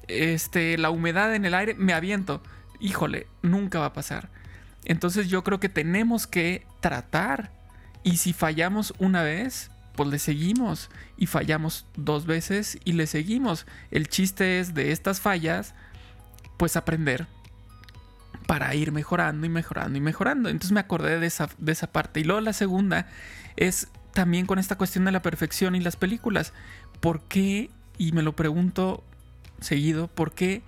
este, 0.10 0.78
la 0.78 0.89
humedad 0.89 1.34
en 1.34 1.46
el 1.46 1.54
aire, 1.54 1.75
me 1.75 1.94
aviento. 1.94 2.42
Híjole, 2.80 3.28
nunca 3.42 3.80
va 3.80 3.86
a 3.86 3.94
pasar. 3.94 4.30
Entonces 4.86 5.30
yo 5.30 5.44
creo 5.44 5.60
que 5.60 5.70
tenemos 5.70 6.28
que 6.28 6.66
tratar. 6.82 7.51
Y 8.04 8.18
si 8.18 8.34
fallamos 8.34 8.94
una 8.98 9.24
vez, 9.24 9.72
pues 9.96 10.10
le 10.10 10.20
seguimos. 10.20 10.89
Y 11.18 11.28
fallamos 11.28 11.86
dos 11.96 12.25
veces 12.25 12.80
y 12.86 12.94
le 12.94 13.08
seguimos. 13.08 13.66
El 13.92 14.08
chiste 14.08 14.60
es 14.60 14.74
de 14.74 14.92
estas 14.92 15.22
fallas, 15.22 15.74
pues 16.58 16.75
aprender 16.75 17.28
para 18.48 18.74
ir 18.74 18.92
mejorando 18.92 19.46
y 19.46 19.50
mejorando 19.50 19.98
y 19.98 20.01
mejorando. 20.01 20.50
Entonces 20.50 20.72
me 20.72 20.80
acordé 20.80 21.20
de 21.20 21.28
esa, 21.28 21.50
de 21.60 21.72
esa 21.72 21.86
parte. 21.86 22.20
Y 22.20 22.24
luego 22.24 22.42
la 22.42 22.54
segunda 22.54 23.08
es 23.58 23.89
también 24.13 24.48
con 24.48 24.58
esta 24.58 24.75
cuestión 24.75 25.06
de 25.06 25.12
la 25.12 25.22
perfección 25.22 25.75
y 25.75 25.82
las 25.82 25.96
películas. 25.96 26.54
¿Por 27.00 27.22
qué? 27.22 27.70
Y 28.00 28.12
me 28.12 28.24
lo 28.24 28.36
pregunto 28.36 29.04
seguido, 29.62 30.08
¿por 30.08 30.34
qué 30.34 30.62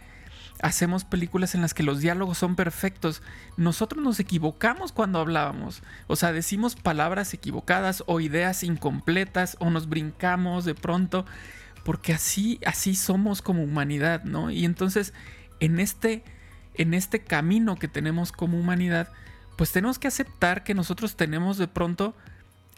hacemos 0.61 1.03
películas 1.05 1.55
en 1.55 1.61
las 1.61 1.73
que 1.73 1.83
los 1.83 1.99
diálogos 1.99 2.37
son 2.37 2.55
perfectos? 2.55 3.21
Nosotros 3.57 4.03
nos 4.03 4.19
equivocamos 4.19 4.91
cuando 4.91 5.19
hablábamos. 5.19 5.83
O 6.07 6.15
sea, 6.15 6.31
decimos 6.31 6.75
palabras 6.75 7.33
equivocadas 7.33 8.03
o 8.07 8.19
ideas 8.19 8.63
incompletas 8.63 9.57
o 9.59 9.69
nos 9.69 9.89
brincamos 9.89 10.65
de 10.65 10.75
pronto. 10.75 11.25
Porque 11.83 12.13
así, 12.13 12.59
así 12.65 12.95
somos 12.95 13.41
como 13.41 13.63
humanidad, 13.63 14.23
¿no? 14.23 14.51
Y 14.51 14.65
entonces, 14.65 15.13
en 15.59 15.79
este 15.79 16.23
en 16.75 16.93
este 16.93 17.19
camino 17.21 17.75
que 17.75 17.87
tenemos 17.87 18.31
como 18.31 18.59
humanidad, 18.59 19.09
pues 19.57 19.71
tenemos 19.71 19.99
que 19.99 20.07
aceptar 20.07 20.63
que 20.63 20.73
nosotros 20.73 21.15
tenemos 21.15 21.57
de 21.57 21.67
pronto 21.67 22.15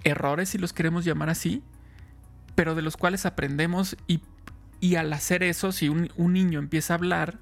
errores, 0.04 0.50
si 0.50 0.58
los 0.58 0.74
queremos 0.74 1.06
llamar 1.06 1.30
así, 1.30 1.64
pero 2.56 2.76
de 2.76 2.82
los 2.82 2.98
cuales 2.98 3.26
aprendemos 3.26 3.96
y, 4.08 4.22
al 4.96 5.14
hacer 5.14 5.44
eso, 5.44 5.72
si 5.72 5.90
un, 5.90 6.10
niño 6.18 6.60
empieza 6.60 6.94
a 6.94 6.98
hablar, 6.98 7.40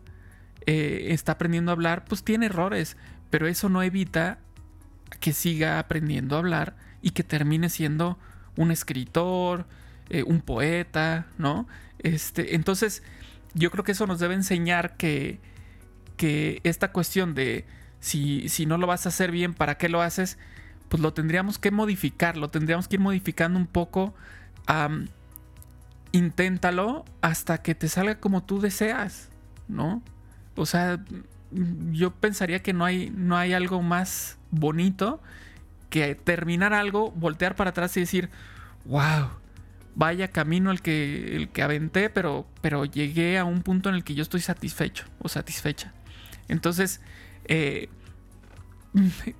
eh, 0.65 1.07
está 1.09 1.33
aprendiendo 1.33 1.71
a 1.71 1.73
hablar, 1.73 2.05
pues 2.05 2.23
tiene 2.23 2.47
errores, 2.47 2.97
pero 3.29 3.47
eso 3.47 3.69
no 3.69 3.81
evita 3.81 4.39
que 5.19 5.33
siga 5.33 5.79
aprendiendo 5.79 6.35
a 6.35 6.39
hablar 6.39 6.75
y 7.01 7.11
que 7.11 7.23
termine 7.23 7.69
siendo 7.69 8.19
un 8.57 8.71
escritor, 8.71 9.65
eh, 10.09 10.23
un 10.23 10.41
poeta, 10.41 11.27
¿no? 11.37 11.67
Este, 11.99 12.55
entonces, 12.55 13.03
yo 13.53 13.71
creo 13.71 13.83
que 13.83 13.93
eso 13.93 14.07
nos 14.07 14.19
debe 14.19 14.35
enseñar 14.35 14.97
que, 14.97 15.39
que 16.17 16.61
esta 16.63 16.91
cuestión 16.91 17.33
de 17.33 17.65
si, 17.99 18.49
si 18.49 18.65
no 18.65 18.77
lo 18.77 18.87
vas 18.87 19.05
a 19.05 19.09
hacer 19.09 19.31
bien, 19.31 19.53
¿para 19.53 19.77
qué 19.77 19.89
lo 19.89 20.01
haces? 20.01 20.37
Pues 20.89 21.01
lo 21.01 21.13
tendríamos 21.13 21.57
que 21.57 21.71
modificar, 21.71 22.37
lo 22.37 22.49
tendríamos 22.49 22.87
que 22.87 22.97
ir 22.97 23.01
modificando 23.01 23.57
un 23.57 23.67
poco. 23.67 24.13
Inténtalo 26.11 27.05
hasta 27.21 27.61
que 27.61 27.75
te 27.75 27.87
salga 27.87 28.19
como 28.19 28.43
tú 28.43 28.59
deseas, 28.59 29.29
¿no? 29.67 30.01
O 30.55 30.65
sea, 30.65 31.03
yo 31.91 32.11
pensaría 32.11 32.61
que 32.61 32.73
no 32.73 32.85
hay, 32.85 33.09
no 33.09 33.37
hay 33.37 33.53
algo 33.53 33.81
más 33.81 34.37
bonito 34.51 35.21
que 35.89 36.15
terminar 36.15 36.73
algo, 36.73 37.11
voltear 37.11 37.55
para 37.55 37.71
atrás 37.71 37.95
y 37.97 38.01
decir, 38.01 38.29
wow, 38.85 39.29
vaya 39.95 40.29
camino 40.29 40.71
el 40.71 40.81
que, 40.81 41.35
el 41.35 41.49
que 41.49 41.61
aventé, 41.61 42.09
pero, 42.09 42.47
pero 42.61 42.85
llegué 42.85 43.37
a 43.37 43.43
un 43.43 43.61
punto 43.61 43.89
en 43.89 43.95
el 43.95 44.03
que 44.03 44.15
yo 44.15 44.23
estoy 44.23 44.41
satisfecho 44.41 45.05
o 45.19 45.29
satisfecha. 45.29 45.93
Entonces, 46.47 47.01
eh, 47.45 47.89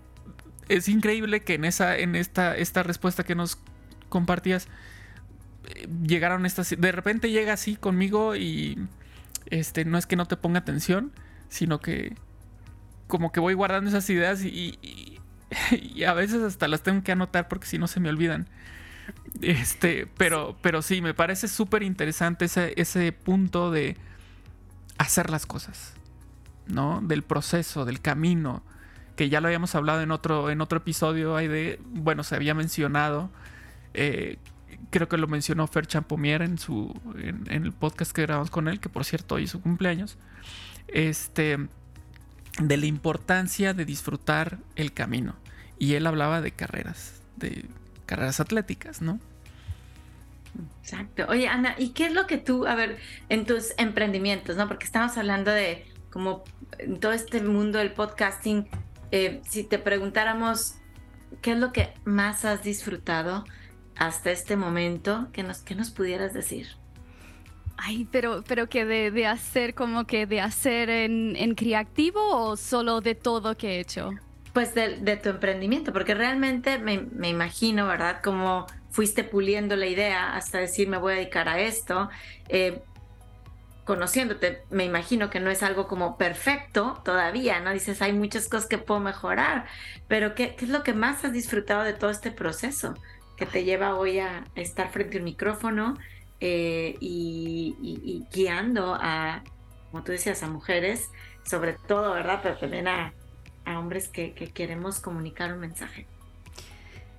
es 0.70 0.88
increíble 0.90 1.42
que 1.44 1.56
en, 1.56 1.66
esa, 1.66 1.98
en 1.98 2.16
esta, 2.16 2.56
esta 2.56 2.84
respuesta 2.84 3.24
que 3.24 3.36
nos 3.36 3.58
compartías, 4.10 4.68
llegaron 6.06 6.46
estas... 6.46 6.76
De 6.78 6.92
repente 6.92 7.32
llega 7.32 7.54
así 7.54 7.76
conmigo 7.76 8.36
y 8.36 8.78
este, 9.48 9.86
no 9.86 9.98
es 9.98 10.06
que 10.06 10.16
no 10.16 10.26
te 10.26 10.38
ponga 10.38 10.60
atención, 10.60 11.12
sino 11.50 11.80
que 11.80 12.16
como 13.08 13.32
que 13.32 13.40
voy 13.40 13.54
guardando 13.54 13.90
esas 13.90 14.10
ideas 14.10 14.44
y, 14.44 14.80
y, 14.82 16.04
a 16.06 16.14
veces 16.14 16.42
hasta 16.42 16.70
las 16.70 16.82
tengo 16.82 17.04
que 17.04 17.12
anotar 17.12 17.50
porque 17.50 17.68
si 17.68 17.78
no 17.78 17.88
se 17.88 18.00
me 18.00 18.10
olvidan. 18.10 18.48
Este, 19.42 20.08
pero, 20.18 20.58
pero 20.62 20.82
sí, 20.82 21.02
me 21.02 21.14
parece 21.14 21.48
súper 21.48 21.84
interesante 21.84 22.46
ese, 22.46 22.74
ese 22.78 23.12
punto 23.12 23.72
de 23.72 23.98
hacer 24.98 25.30
las 25.30 25.46
cosas. 25.46 25.96
¿no? 26.68 27.02
Del 27.02 27.24
proceso, 27.24 27.86
del 27.86 28.02
camino, 28.02 28.64
que 29.16 29.30
ya 29.30 29.42
lo 29.42 29.48
habíamos 29.48 29.76
hablado 29.76 30.02
en 30.02 30.12
otro, 30.12 30.50
en 30.50 30.62
otro 30.62 30.80
episodio, 30.80 31.36
hay 31.36 31.48
de, 31.48 31.80
bueno, 31.86 32.24
se 32.24 32.36
había 32.36 32.54
mencionado, 32.54 33.30
eh, 33.94 34.38
creo 34.90 35.08
que 35.08 35.18
lo 35.18 35.28
mencionó 35.28 35.68
Fer 35.68 35.88
Champomier 35.88 36.42
en, 36.42 36.58
su, 36.58 36.94
en, 37.18 37.48
el 37.50 37.72
podcast 37.72 38.12
que 38.12 38.24
grabamos 38.24 38.50
con 38.50 38.68
él, 38.68 38.80
que 38.80 38.90
por 38.90 39.06
cierto 39.06 39.36
hoy 39.36 39.44
es 39.44 39.52
su 39.52 39.62
cumpleaños, 39.62 40.18
este, 40.88 41.58
de 42.60 42.78
la 42.78 42.86
importancia 42.86 43.74
de 43.74 43.86
disfrutar 43.86 44.58
el 44.76 44.94
camino. 44.94 45.36
Y 45.78 45.96
él 45.96 46.06
hablaba 46.06 46.42
de 46.42 46.52
carreras, 46.52 47.22
de 47.38 47.66
carreras 48.06 48.40
atléticas, 48.40 49.02
¿no? 49.02 49.20
Exacto. 50.82 51.26
Oye, 51.30 51.48
Ana, 51.48 51.76
¿y 51.78 51.90
qué 51.90 52.08
es 52.08 52.14
lo 52.14 52.28
que 52.28 52.38
tú, 52.38 52.68
a 52.68 52.76
ver, 52.76 52.98
en 53.30 53.46
tus 53.46 53.74
emprendimientos, 53.78 54.58
¿no? 54.58 54.68
Porque 54.68 54.86
estamos 54.86 55.18
hablando 55.18 55.52
de 55.52 55.86
como 56.10 56.44
en 56.78 57.00
todo 57.00 57.14
este 57.14 57.42
mundo 57.42 57.80
del 57.80 57.94
podcasting, 57.94 58.68
eh, 59.12 59.42
si 59.50 59.64
te 59.64 59.80
preguntáramos 59.80 60.76
qué 61.42 61.54
es 61.54 61.58
lo 61.58 61.72
que 61.72 61.94
más 62.04 62.44
has 62.46 62.64
disfrutado 62.64 63.46
hasta 63.98 64.32
este 64.32 64.56
momento, 64.56 65.28
¿qué 65.34 65.44
nos, 65.44 65.60
qué 65.60 65.76
nos 65.76 65.92
pudieras 65.92 66.34
decir? 66.34 66.68
Ay, 67.78 68.08
pero, 68.12 68.44
pero 68.48 68.70
que 68.70 68.86
de, 68.86 69.26
hacer 69.26 69.74
como 69.74 70.06
que 70.06 70.28
de 70.28 70.40
hacer 70.40 70.90
en, 70.90 71.36
en, 71.36 71.56
creativo 71.56 72.20
o 72.22 72.56
solo 72.56 73.02
de 73.02 73.16
todo 73.16 73.58
que 73.58 73.78
he 73.78 73.80
hecho? 73.80 74.12
Pues 74.54 74.76
de, 74.76 74.98
de 74.98 75.18
tu 75.18 75.30
emprendimiento, 75.30 75.92
porque 75.92 76.14
realmente 76.14 76.78
me, 76.78 77.00
me, 77.00 77.30
imagino, 77.30 77.88
¿verdad? 77.88 78.22
Como 78.22 78.68
fuiste 78.92 79.24
puliendo 79.24 79.76
la 79.76 79.88
idea 79.88 80.36
hasta 80.36 80.60
decir 80.60 80.90
me 80.90 80.98
voy 80.98 81.14
a 81.14 81.16
dedicar 81.16 81.50
a 81.50 81.60
esto. 81.60 82.10
Eh, 82.50 82.84
conociéndote, 83.84 84.64
me 84.70 84.86
imagino 84.86 85.30
que 85.30 85.40
no 85.40 85.50
es 85.50 85.64
algo 85.64 85.88
como 85.88 86.18
perfecto 86.18 87.02
todavía, 87.04 87.60
¿no? 87.62 87.72
Dices, 87.72 88.02
hay 88.02 88.14
muchas 88.14 88.48
cosas 88.48 88.68
que 88.68 88.78
puedo 88.78 89.00
mejorar, 89.00 89.66
pero 90.08 90.36
¿qué, 90.36 90.56
es 90.60 90.70
lo 90.70 90.84
que 90.84 90.94
más 90.94 91.26
has 91.26 91.34
disfrutado 91.34 91.84
de 91.84 91.94
todo 91.94 92.10
este 92.12 92.32
proceso 92.32 92.94
que 93.42 93.48
te 93.48 93.64
lleva 93.64 93.96
hoy 93.96 94.20
a 94.20 94.44
estar 94.54 94.92
frente 94.92 95.18
al 95.18 95.24
micrófono 95.24 95.98
eh, 96.40 96.96
y, 97.00 98.24
guiando 98.32 98.94
a, 98.94 99.44
como 99.90 100.04
tú 100.04 100.12
decías, 100.12 100.44
a 100.44 100.48
mujeres, 100.48 101.10
sobre 101.44 101.74
todo, 101.74 102.14
¿verdad? 102.14 102.42
Pero 102.44 102.58
también 102.58 102.88
a, 102.88 103.16
hombres 103.66 104.10
que 104.10 104.34
queremos 104.54 105.00
comunicar 105.00 105.54
un 105.54 105.60
mensaje. 105.60 106.06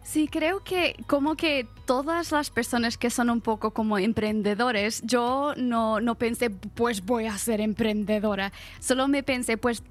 Sí, 0.05 0.29
creo 0.29 0.63
que 0.63 0.95
como 1.09 1.35
que 1.35 1.67
todas 1.87 2.31
las 2.31 2.51
personas 2.51 2.97
que 2.99 3.11
son 3.11 3.29
un 3.29 3.41
poco 3.41 3.73
como 3.73 3.99
emprendedores, 3.99 5.03
yo 5.03 5.55
no, 5.57 6.01
no 6.01 6.15
pensé, 6.15 6.51
pues 6.51 7.05
voy 7.05 7.27
a 7.27 7.37
ser 7.37 7.61
emprendedora. 7.61 8.53
Solo 8.79 9.09
me 9.09 9.25
pensé, 9.25 9.57
pues 9.57 9.83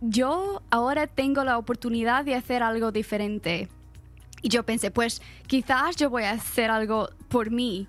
yo 0.00 0.62
ahora 0.70 1.08
tengo 1.08 1.42
la 1.42 1.58
oportunidad 1.58 2.24
de 2.24 2.36
hacer 2.36 2.62
algo 2.62 2.92
diferente. 2.92 3.68
Y 4.42 4.48
yo 4.48 4.64
pensé, 4.64 4.90
pues 4.90 5.22
quizás 5.46 5.96
yo 5.96 6.10
voy 6.10 6.24
a 6.24 6.32
hacer 6.32 6.70
algo 6.70 7.10
por 7.28 7.50
mí. 7.50 7.88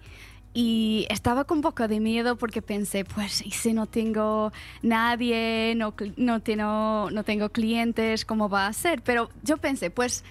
Y 0.54 1.08
estaba 1.10 1.46
con 1.46 1.60
un 1.60 1.62
poco 1.62 1.88
de 1.88 2.02
miedo 2.02 2.38
porque 2.38 2.62
pensé, 2.62 3.06
pues, 3.06 3.46
¿y 3.46 3.52
si 3.52 3.72
no 3.72 3.86
tengo 3.86 4.52
nadie, 4.82 5.74
no, 5.78 5.94
no, 6.18 6.42
tengo, 6.42 7.10
no 7.10 7.24
tengo 7.24 7.50
clientes, 7.50 8.26
cómo 8.26 8.50
va 8.50 8.68
a 8.68 8.74
ser? 8.74 9.02
Pero 9.02 9.30
yo 9.44 9.58
pensé, 9.58 9.92
pues 9.92 10.26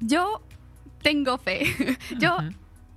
yo 0.00 0.40
tengo 1.02 1.36
fe, 1.36 1.66
yo 2.18 2.38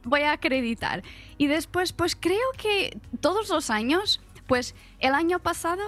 voy 0.04 0.22
a 0.22 0.34
acreditar. 0.34 1.04
Y 1.38 1.48
después, 1.48 1.92
pues 1.92 2.16
creo 2.16 2.38
que 2.58 2.98
todos 3.20 3.50
los 3.50 3.70
años, 3.70 4.22
pues 4.48 4.76
el 5.00 5.14
año 5.14 5.40
pasado, 5.40 5.84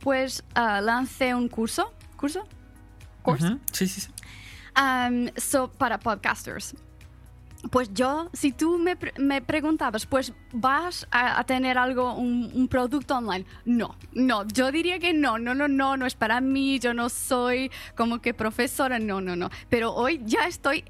pues 0.00 0.44
uh, 0.56 0.82
lancé 0.82 1.34
un 1.34 1.48
curso, 1.48 1.92
curso, 2.16 2.46
curso, 3.22 3.58
sí, 3.72 3.86
sí, 3.86 4.00
sí. 4.00 4.10
Um, 4.76 5.30
so, 5.36 5.68
para 5.68 5.98
podcasters. 5.98 6.74
Pues 7.70 7.92
yo, 7.94 8.28
si 8.32 8.52
tú 8.52 8.78
me, 8.78 8.96
me 9.18 9.40
preguntabas, 9.40 10.06
pues 10.06 10.32
vas 10.52 11.08
a, 11.10 11.42
tener 11.44 11.78
algo, 11.78 12.14
un, 12.14 12.68
producto 12.68 13.16
online. 13.16 13.46
No, 13.64 13.96
no, 14.12 14.46
yo 14.46 14.70
diría 14.70 14.98
que 14.98 15.12
no, 15.14 15.38
no, 15.38 15.54
no, 15.54 15.66
no, 15.66 15.96
no 15.96 16.06
es 16.06 16.14
para 16.14 16.40
mí, 16.40 16.78
yo 16.78 16.94
no 16.94 17.08
soy 17.08 17.70
como 17.96 18.20
que 18.20 18.34
profesora, 18.34 18.98
no, 18.98 19.20
no, 19.20 19.34
no. 19.34 19.50
Pero 19.68 19.94
hoy 19.94 20.20
ya 20.24 20.46
estoy, 20.46 20.84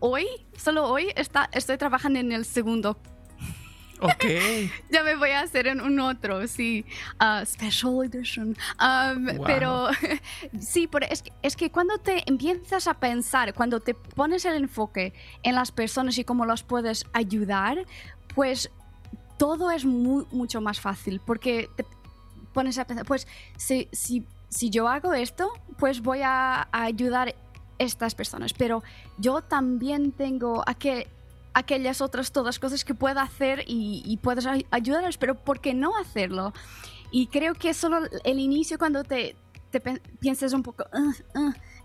hoy, 0.00 0.26
solo 0.56 0.88
hoy 0.88 1.12
está, 1.14 1.48
estoy 1.52 1.78
trabajando 1.78 2.18
en 2.18 2.32
el 2.32 2.44
segundo 2.44 2.98
Ok. 4.00 4.24
ya 4.90 5.02
me 5.02 5.16
voy 5.16 5.30
a 5.30 5.40
hacer 5.40 5.66
en 5.66 5.80
un 5.80 6.00
otro, 6.00 6.46
sí. 6.46 6.84
Uh, 7.20 7.44
special 7.44 8.04
edition. 8.04 8.56
Um, 8.80 9.26
pero 9.44 9.88
sí, 10.60 10.86
pero 10.86 11.06
es, 11.08 11.22
es 11.42 11.56
que 11.56 11.70
cuando 11.70 11.98
te 11.98 12.22
empiezas 12.26 12.86
a 12.86 12.94
pensar, 12.94 13.54
cuando 13.54 13.80
te 13.80 13.94
pones 13.94 14.44
el 14.44 14.56
enfoque 14.56 15.12
en 15.42 15.54
las 15.54 15.72
personas 15.72 16.18
y 16.18 16.24
cómo 16.24 16.46
las 16.46 16.62
puedes 16.62 17.04
ayudar, 17.12 17.84
pues 18.34 18.70
todo 19.38 19.70
es 19.70 19.84
mucho 19.84 20.60
más 20.60 20.80
fácil. 20.80 21.20
Porque 21.24 21.68
te 21.76 21.84
pones 22.52 22.78
a 22.78 22.86
pensar, 22.86 23.06
pues 23.06 23.26
si, 23.56 23.88
si, 23.92 24.26
si 24.48 24.70
yo 24.70 24.88
hago 24.88 25.14
esto, 25.14 25.52
pues 25.78 26.00
voy 26.00 26.22
a, 26.22 26.68
a 26.72 26.82
ayudar 26.82 27.28
a 27.28 27.34
estas 27.78 28.14
personas. 28.14 28.52
Pero 28.52 28.82
yo 29.18 29.42
también 29.42 30.12
tengo 30.12 30.62
a 30.66 30.74
que 30.74 31.08
aquellas 31.54 32.00
otras 32.00 32.32
todas 32.32 32.58
cosas 32.58 32.84
que 32.84 32.94
pueda 32.94 33.22
hacer 33.22 33.64
y, 33.66 34.18
puedes 34.22 34.46
ayudarles, 34.70 35.18
pero 35.18 35.34
¿por 35.34 35.60
qué 35.60 35.74
no 35.74 35.96
hacerlo? 35.96 36.52
Y 37.10 37.26
creo 37.26 37.54
que 37.54 37.74
solo 37.74 38.00
el 38.24 38.38
inicio 38.38 38.78
cuando 38.78 39.02
te, 39.04 39.36
te 39.70 39.80
piensas 40.20 40.52
un 40.52 40.62
poco, 40.62 40.84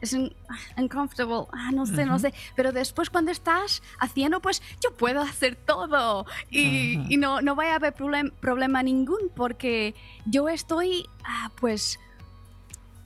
es 0.01 0.13
un, 0.13 0.35
uncomfortable, 0.77 1.47
ah, 1.53 1.71
no 1.71 1.85
sé, 1.85 2.05
no 2.05 2.19
sé, 2.19 2.33
pero 2.55 2.71
después 2.71 3.09
cuando 3.09 3.31
estás 3.31 3.81
haciendo, 3.99 4.39
pues 4.41 4.61
yo 4.83 4.95
puedo 4.95 5.21
hacer 5.21 5.55
todo 5.55 6.25
y, 6.49 7.17
no, 7.17 7.41
no 7.41 7.55
va 7.55 7.71
a 7.71 7.75
haber 7.75 7.93
problema 7.93 8.83
ningún 8.83 9.29
porque 9.35 9.95
yo 10.25 10.49
estoy, 10.49 11.07
ah, 11.23 11.51
pues, 11.59 11.99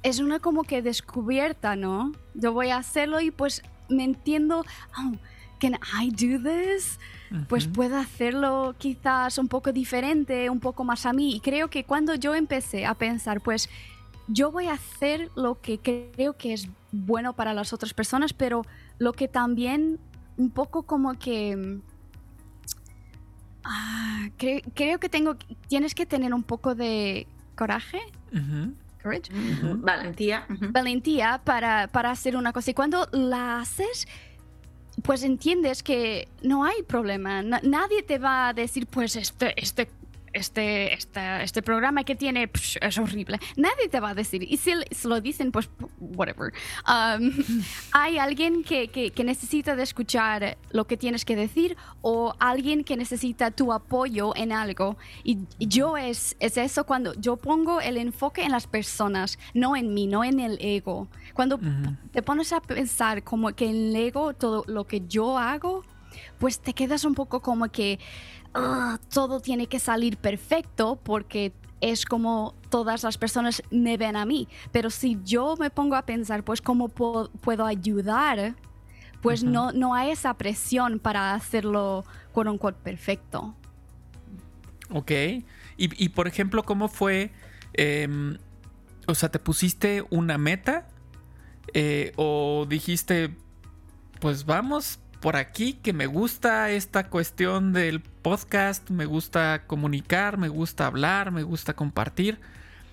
es 0.04 0.20
una 0.20 0.40
como 0.40 0.64
que 0.64 0.82
descubierta, 0.82 1.76
¿no? 1.76 2.14
Yo 2.34 2.54
voy 2.54 2.70
a 2.70 2.78
hacerlo 2.78 3.20
y 3.20 3.32
pues 3.32 3.64
me 3.90 4.04
entiendo, 4.04 4.66
oh, 4.98 5.12
can 5.60 5.76
I 6.00 6.10
do 6.10 6.42
this? 6.42 7.00
Pues 7.48 7.68
puedo 7.68 7.96
hacerlo 7.98 8.74
quizás 8.80 9.38
un 9.38 9.48
poco 9.48 9.72
diferente, 9.72 10.50
un 10.50 10.60
poco 10.60 10.84
más 10.84 11.06
a 11.06 11.14
mí. 11.14 11.36
Y 11.36 11.40
creo 11.42 11.70
que 11.70 11.84
cuando 11.84 12.16
yo 12.16 12.34
empecé 12.34 12.88
a 12.88 12.96
pensar, 12.96 13.42
pues 13.42 13.70
yo 14.28 14.52
voy 14.52 14.68
a 14.68 14.74
hacer 14.74 15.30
lo 15.36 15.62
que 15.62 15.78
creo 15.80 16.38
que 16.38 16.54
es 16.54 16.68
bueno 16.92 17.34
para 17.34 17.54
las 17.54 17.72
otras 17.72 17.94
personas, 17.94 18.34
pero 18.34 18.64
lo 18.98 19.14
que 19.14 19.28
también 19.28 20.00
un 20.38 20.50
poco 20.50 20.84
como 20.84 21.14
que... 21.20 21.80
Ah, 23.64 24.30
creo 24.74 25.00
que 25.00 25.10
tengo, 25.10 25.36
tienes 25.68 25.94
que 25.94 26.08
tener 26.08 26.34
un 26.34 26.44
poco 26.44 26.74
de 26.74 27.28
coraje. 27.56 28.00
Courage. 29.04 29.32
Valentía. 29.78 30.46
Valentía 30.72 31.42
para, 31.44 31.88
para 31.88 32.10
hacer 32.12 32.36
una 32.36 32.54
cosa. 32.54 32.72
Y 32.72 32.74
cuando 32.74 33.08
la 33.12 33.60
haces, 33.60 34.08
pues 35.04 35.24
entiendes 35.24 35.84
que 35.84 36.28
no 36.42 36.64
hay 36.64 36.84
problema. 36.84 37.42
nadie 37.42 38.04
te 38.04 38.18
va 38.18 38.50
a 38.50 38.54
decir, 38.54 38.88
pues 38.88 39.16
este, 39.16 39.54
este 39.62 39.90
este, 40.34 40.94
este, 40.94 41.44
este 41.44 41.62
programa 41.62 42.04
que 42.04 42.16
tiene 42.16 42.50
es 42.82 42.98
horrible. 42.98 43.40
Nadie 43.56 43.90
te 43.90 44.00
va 44.00 44.10
a 44.10 44.14
decir. 44.14 44.44
Y 44.44 44.58
si, 44.58 44.74
lo 45.04 45.22
dicen, 45.22 45.52
pues 45.52 45.70
whatever. 46.00 46.54
Um, 46.88 47.32
hay 47.92 48.18
alguien 48.18 48.64
que, 48.64 48.90
que, 48.90 49.24
necesita 49.24 49.76
de 49.76 49.84
escuchar 49.84 50.58
lo 50.72 50.86
que 50.88 50.98
tienes 50.98 51.26
que 51.26 51.36
decir 51.36 51.78
o 52.02 52.34
alguien 52.40 52.84
que 52.84 52.98
necesita 52.98 53.52
tu 53.52 53.74
apoyo 53.74 54.36
en 54.36 54.52
algo. 54.52 54.98
Y, 55.24 55.40
yo 55.60 55.98
es, 55.98 56.36
es 56.40 56.58
eso 56.58 56.86
cuando 56.86 57.14
yo 57.16 57.38
pongo 57.38 57.82
el 57.82 57.98
enfoque 57.98 58.44
en 58.44 58.52
las 58.52 58.68
personas, 58.68 59.38
no 59.54 59.76
en 59.76 59.94
mí, 59.94 60.08
no 60.08 60.24
en 60.24 60.40
el 60.40 60.58
ego. 60.62 61.08
Cuando 61.40 61.58
te 62.12 62.22
pones 62.22 62.52
a 62.52 62.60
pensar 62.60 63.24
como 63.24 63.54
que 63.54 63.70
en 63.70 63.76
el 63.76 63.96
ego, 63.96 64.34
todo 64.34 64.66
lo 64.68 64.86
que 64.86 65.08
yo 65.08 65.38
hago, 65.38 65.86
pues 66.38 66.60
te 66.60 66.74
quedas 66.74 67.06
un 67.06 67.16
poco 67.16 67.40
como 67.42 67.70
que 67.72 67.98
Ah, 68.54 69.00
todo 69.14 69.40
tiene 69.40 69.68
que 69.68 69.80
salir 69.80 70.18
perfecto 70.18 71.00
porque 71.04 71.54
es 71.82 72.06
como 72.06 72.56
todas 72.70 73.04
las 73.04 73.18
personas 73.18 73.62
me 73.70 73.98
ven 73.98 74.16
a 74.16 74.26
mí. 74.26 74.48
Pero 74.72 74.90
si 74.90 75.20
yo 75.24 75.56
me 75.58 75.70
pongo 75.70 75.96
a 75.96 76.06
pensar, 76.06 76.44
pues 76.44 76.62
cómo 76.62 76.90
puedo, 76.90 77.66
ayudar, 77.66 78.56
pues 79.22 79.44
no, 79.44 79.72
no 79.72 79.94
hay 79.94 80.12
esa 80.12 80.34
presión 80.36 81.00
para 81.00 81.34
hacerlo 81.34 82.06
con 82.34 82.48
un 82.48 82.58
quote 82.58 82.80
perfecto. 82.84 83.56
Ok. 84.92 85.12
Y, 85.78 86.10
por 86.10 86.28
ejemplo, 86.28 86.64
¿cómo 86.64 86.90
fue? 86.90 87.32
Em, 87.74 88.38
o 89.08 89.16
sea, 89.16 89.30
¿te 89.30 89.40
pusiste 89.40 90.04
una 90.10 90.38
meta? 90.38 90.88
Eh, 91.74 92.14
¿O 92.16 92.66
dijiste, 92.68 93.32
pues 94.20 94.46
vamos, 94.46 95.00
por 95.20 95.36
aquí 95.36 95.74
que 95.74 95.94
me 95.94 96.06
gusta 96.06 96.72
esta 96.72 97.10
cuestión 97.10 97.74
del 97.74 98.02
podcast, 98.02 98.90
me 98.90 99.06
gusta 99.06 99.64
comunicar, 99.68 100.38
me 100.38 100.50
gusta 100.50 100.88
hablar, 100.88 101.32
me 101.32 101.44
gusta 101.44 101.76
compartir 101.76 102.40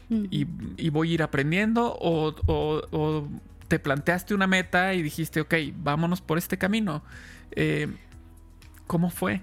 y, 0.08 0.44
voy 0.90 1.10
a 1.10 1.14
ir 1.14 1.22
aprendiendo 1.22 1.96
o, 2.00 3.28
te 3.68 3.80
planteaste 3.80 4.32
una 4.32 4.46
meta 4.46 4.94
y 4.94 5.02
dijiste, 5.02 5.40
ok, 5.40 5.54
vámonos 5.74 6.20
por 6.20 6.38
este 6.38 6.56
camino. 6.56 7.02
Eh, 7.50 7.88
¿Cómo 8.86 9.10
fue? 9.10 9.42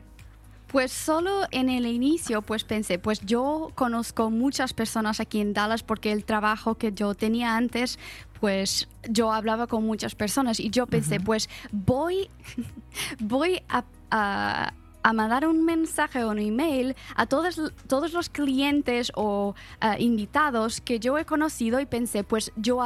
Pues 0.74 0.92
solo 0.92 1.44
en 1.52 1.70
el 1.70 1.86
inicio, 1.86 2.42
pues 2.42 2.64
pensé, 2.64 2.98
pues 2.98 3.20
yo 3.20 3.70
conozco 3.76 4.32
muchas 4.32 4.74
personas 4.74 5.20
aquí 5.20 5.40
en 5.40 5.54
Dallas 5.54 5.84
porque 5.84 6.12
el 6.12 6.26
trabajo 6.26 6.80
que 6.80 6.92
yo 6.92 7.14
tenía 7.14 7.56
antes, 7.56 8.00
pues 8.42 8.90
yo 9.08 9.32
hablaba 9.32 9.68
con 9.68 9.86
muchas 9.86 10.16
personas 10.16 10.60
y 10.60 10.72
yo 10.72 10.88
pensé, 10.88 11.20
pues 11.20 11.48
voy, 11.72 12.28
voy 13.20 13.62
a, 13.70 14.74
mandar 15.14 15.48
un 15.48 15.64
mensaje 15.64 16.24
o 16.24 16.32
un 16.32 16.40
email 16.40 16.96
a 17.16 17.28
todos, 17.28 17.62
todos 17.86 18.12
los 18.12 18.30
clientes 18.30 19.12
o 19.14 19.54
eh, 19.80 19.98
invitados 20.00 20.82
que 20.82 21.00
yo 21.00 21.20
he 21.20 21.26
conocido 21.26 21.82
y 21.82 21.86
pensé, 21.86 22.24
pues 22.24 22.52
yo 22.56 22.80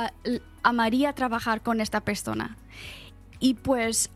amaría 0.61 1.13
trabajar 1.13 1.63
con 1.63 1.79
esta 1.79 2.01
persona. 2.01 2.57
Y 3.39 3.53
pues 3.53 4.09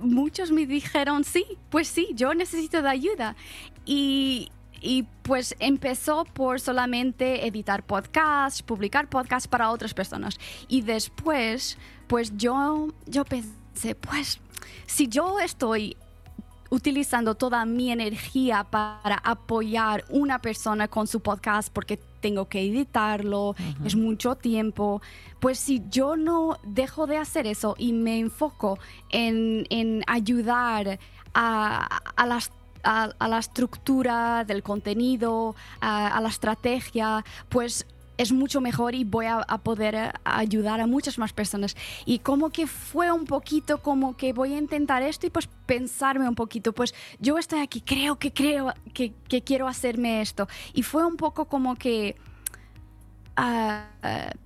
muchos 0.00 0.50
me 0.50 0.66
dijeron, 0.66 1.24
sí, 1.24 1.44
pues 1.70 1.88
sí, 1.88 2.08
yo 2.14 2.34
necesito 2.34 2.82
de 2.82 2.88
ayuda. 2.88 3.36
Y, 3.84 4.50
pues 5.22 5.54
empezó 5.58 6.24
por 6.24 6.58
solamente 6.58 7.46
editar 7.46 7.82
podcasts, 7.84 8.62
publicar 8.62 9.08
podcasts 9.08 9.46
para 9.46 9.70
otras 9.70 9.92
personas. 9.92 10.38
Y 10.68 10.82
después, 10.82 11.76
pues 12.06 12.36
yo, 12.36 12.88
yo 13.06 13.24
pensé, 13.24 13.94
pues 13.94 14.40
si 14.86 15.06
yo 15.08 15.38
estoy 15.38 15.96
utilizando 16.70 17.34
toda 17.34 17.64
mi 17.66 17.90
energía 17.90 18.64
para 18.64 19.16
apoyar 19.16 20.04
una 20.08 20.40
persona 20.40 20.88
con 20.88 21.06
su 21.06 21.20
podcast 21.20 21.70
porque 21.72 21.98
tengo 22.20 22.48
que 22.48 22.60
editarlo, 22.60 23.54
es 23.84 23.96
mucho 23.96 24.36
tiempo. 24.36 25.02
Pues 25.40 25.58
si 25.58 25.82
yo 25.90 26.16
no 26.16 26.58
dejo 26.62 27.06
de 27.06 27.16
hacer 27.16 27.46
eso 27.46 27.74
y 27.78 27.92
me 27.92 28.18
enfoco 28.18 28.78
en, 29.10 30.04
ayudar 30.06 30.98
a, 31.34 32.02
la 33.28 33.38
estructura 33.38 34.44
del 34.44 34.62
contenido, 34.62 35.54
a, 35.80 36.20
la 36.20 36.28
estrategia, 36.28 37.24
pues 37.48 37.86
es 38.20 38.32
mucho 38.32 38.60
mejor 38.60 38.94
y 38.94 39.04
voy 39.04 39.24
a, 39.26 39.40
poder 39.62 39.94
eh, 39.94 40.12
ayudar 40.24 40.80
a 40.82 40.86
muchas 40.86 41.18
más 41.18 41.32
personas. 41.32 41.74
Y 42.04 42.18
como 42.18 42.50
que 42.50 42.66
fue 42.66 43.10
un 43.10 43.24
poquito 43.24 43.80
como 43.80 44.14
que 44.16 44.34
voy 44.34 44.52
a 44.52 44.58
intentar 44.58 45.02
esto 45.02 45.26
y 45.26 45.30
pues 45.30 45.48
pensarme 45.64 46.28
un 46.28 46.34
poquito, 46.34 46.74
pues 46.74 46.94
yo 47.18 47.38
estoy 47.38 47.60
aquí, 47.60 47.80
creo 47.80 48.18
que 48.18 48.32
creo 48.32 48.74
que, 48.92 49.14
quiero 49.42 49.68
hacerme 49.68 50.20
esto. 50.20 50.48
Y 50.74 50.82
fue 50.82 51.06
un 51.06 51.16
poco 51.16 51.46
como 51.46 51.76
que 51.76 52.16
ah, 53.36 53.86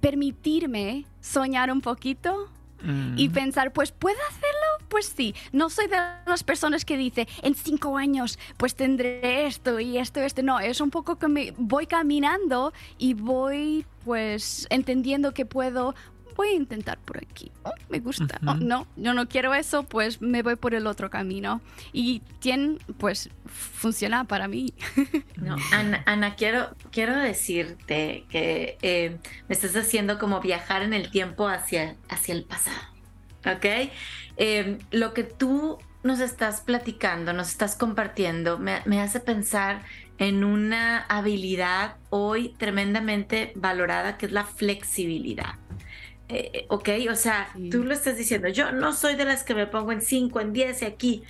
permitirme 0.01 1.07
soñar 1.21 1.73
un 1.73 1.81
poquito 1.81 2.49
y 3.17 3.29
mm. 3.29 3.33
pensar, 3.33 3.73
pues 3.73 3.93
puedo 3.93 4.19
hacerlo, 4.29 4.89
pues 4.89 5.13
sí. 5.17 5.35
No 5.53 5.71
soy 5.71 5.87
de 5.87 5.97
las 6.27 6.45
personas 6.45 6.85
que 6.85 6.97
dice, 6.97 7.27
en 7.43 7.55
cinco 7.55 7.97
años, 7.97 8.39
pues 8.57 8.75
tendré 8.75 9.47
esto 9.47 9.81
y 9.81 9.99
esto, 9.99 10.21
esto. 10.21 10.43
No, 10.43 10.61
es 10.61 10.81
un 10.81 10.91
poco 10.91 11.17
que 11.17 11.29
me 11.29 11.55
voy 11.57 11.87
caminando 11.87 12.73
y 12.99 13.15
voy, 13.15 13.87
pues, 14.05 14.67
entendiendo 14.71 15.33
que 15.33 15.47
puedo 15.47 15.95
voy 16.35 16.49
a 16.49 16.55
intentar 16.55 16.99
por 16.99 17.19
aquí. 17.19 17.51
Oh, 17.63 17.73
me 17.89 18.01
gusta. 18.01 18.39
Oh, 18.47 18.55
no, 18.55 18.87
yo 18.97 19.15
no 19.15 19.29
quiero 19.29 19.55
eso, 19.55 19.85
pues 19.85 20.21
me 20.21 20.43
voy 20.43 20.57
por 20.57 20.75
el 20.75 20.87
otro 20.87 21.11
camino. 21.11 21.61
Y 21.93 22.21
tiene, 22.41 22.79
pues, 22.99 23.31
funciona 23.47 24.25
para 24.25 24.49
mí. 24.49 24.73
No, 25.37 25.57
Ana, 26.07 26.37
quiero, 26.37 26.71
quiero 26.91 27.17
decirte 27.17 28.25
que 28.31 28.79
eh, 28.81 29.19
me 29.47 29.55
estás 29.55 29.77
haciendo 29.77 30.19
como 30.19 30.41
viajar 30.41 30.81
en 30.83 30.95
el 30.95 31.11
tiempo 31.11 31.49
hacia, 31.49 31.97
hacia 32.25 32.35
el 32.35 32.45
pasado. 32.45 32.81
¿Ok? 33.47 33.91
Em, 34.37 34.79
lo 34.91 35.13
que 35.13 35.25
tú 35.25 35.79
nos 36.03 36.21
estás 36.21 36.63
platicando, 36.63 37.33
nos 37.33 37.51
estás 37.51 37.77
compartiendo, 37.77 38.59
me, 38.59 38.81
me 38.87 39.01
hace 39.01 39.21
pensar 39.21 39.83
en 40.19 40.45
una 40.45 41.03
habilidad 41.03 41.97
hoy 42.11 42.55
tremendamente 42.59 43.53
valorada 43.57 44.17
que 44.17 44.27
es 44.27 44.33
la 44.33 44.45
flexibilidad. 44.45 45.57
Eh, 46.29 46.51
eh, 46.55 46.67
ok, 46.69 46.89
o 47.11 47.15
sea, 47.15 47.49
tú 47.71 47.85
lo 47.85 47.93
estás 47.93 48.17
diciendo, 48.17 48.49
yo 48.49 48.73
no 48.73 48.95
soy 48.95 49.15
de 49.15 49.27
las 49.27 49.45
que 49.45 49.55
me 49.55 49.67
pongo 49.67 49.93
en 49.93 50.01
5, 50.01 50.41
en 50.41 50.53
10 50.55 50.83
y 50.83 50.85
aquí, 50.87 51.23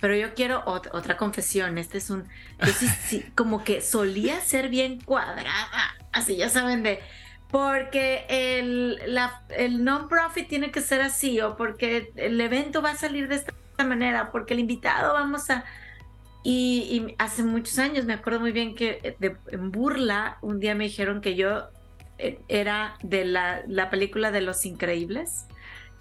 pero 0.00 0.14
yo 0.14 0.34
quiero 0.34 0.62
otra 0.66 1.16
confesión, 1.16 1.78
este 1.78 1.96
es 1.96 2.10
un, 2.10 2.24
como 3.34 3.64
que 3.64 3.80
solía 3.80 4.40
ser 4.40 4.68
bien 4.68 5.00
cuadrada, 5.00 5.96
así 6.12 6.36
ya 6.36 6.50
saben 6.50 6.82
de, 6.82 7.00
porque 7.50 8.26
el, 8.28 9.00
el 9.50 9.84
non-profit 9.84 10.48
tiene 10.48 10.70
que 10.70 10.80
ser 10.80 11.00
así, 11.00 11.40
o 11.40 11.56
porque 11.56 12.12
el 12.16 12.40
evento 12.40 12.82
va 12.82 12.90
a 12.90 12.96
salir 12.96 13.28
de 13.28 13.36
esta 13.36 13.54
manera, 13.84 14.30
porque 14.30 14.54
el 14.54 14.60
invitado 14.60 15.12
vamos 15.14 15.50
a... 15.50 15.64
Y, 16.42 17.14
hace 17.18 17.42
muchos 17.42 17.78
años 17.78 18.04
me 18.04 18.12
acuerdo 18.12 18.40
muy 18.40 18.52
bien 18.52 18.74
que 18.74 19.16
en 19.50 19.70
burla 19.70 20.36
un 20.42 20.60
día 20.60 20.74
me 20.74 20.84
dijeron 20.84 21.22
que 21.22 21.36
yo 21.36 21.68
eh, 22.18 22.38
era 22.48 22.96
de 23.02 23.24
la, 23.24 23.88
película 23.90 24.30
de 24.30 24.42
Los 24.42 24.66
Increíbles. 24.66 25.46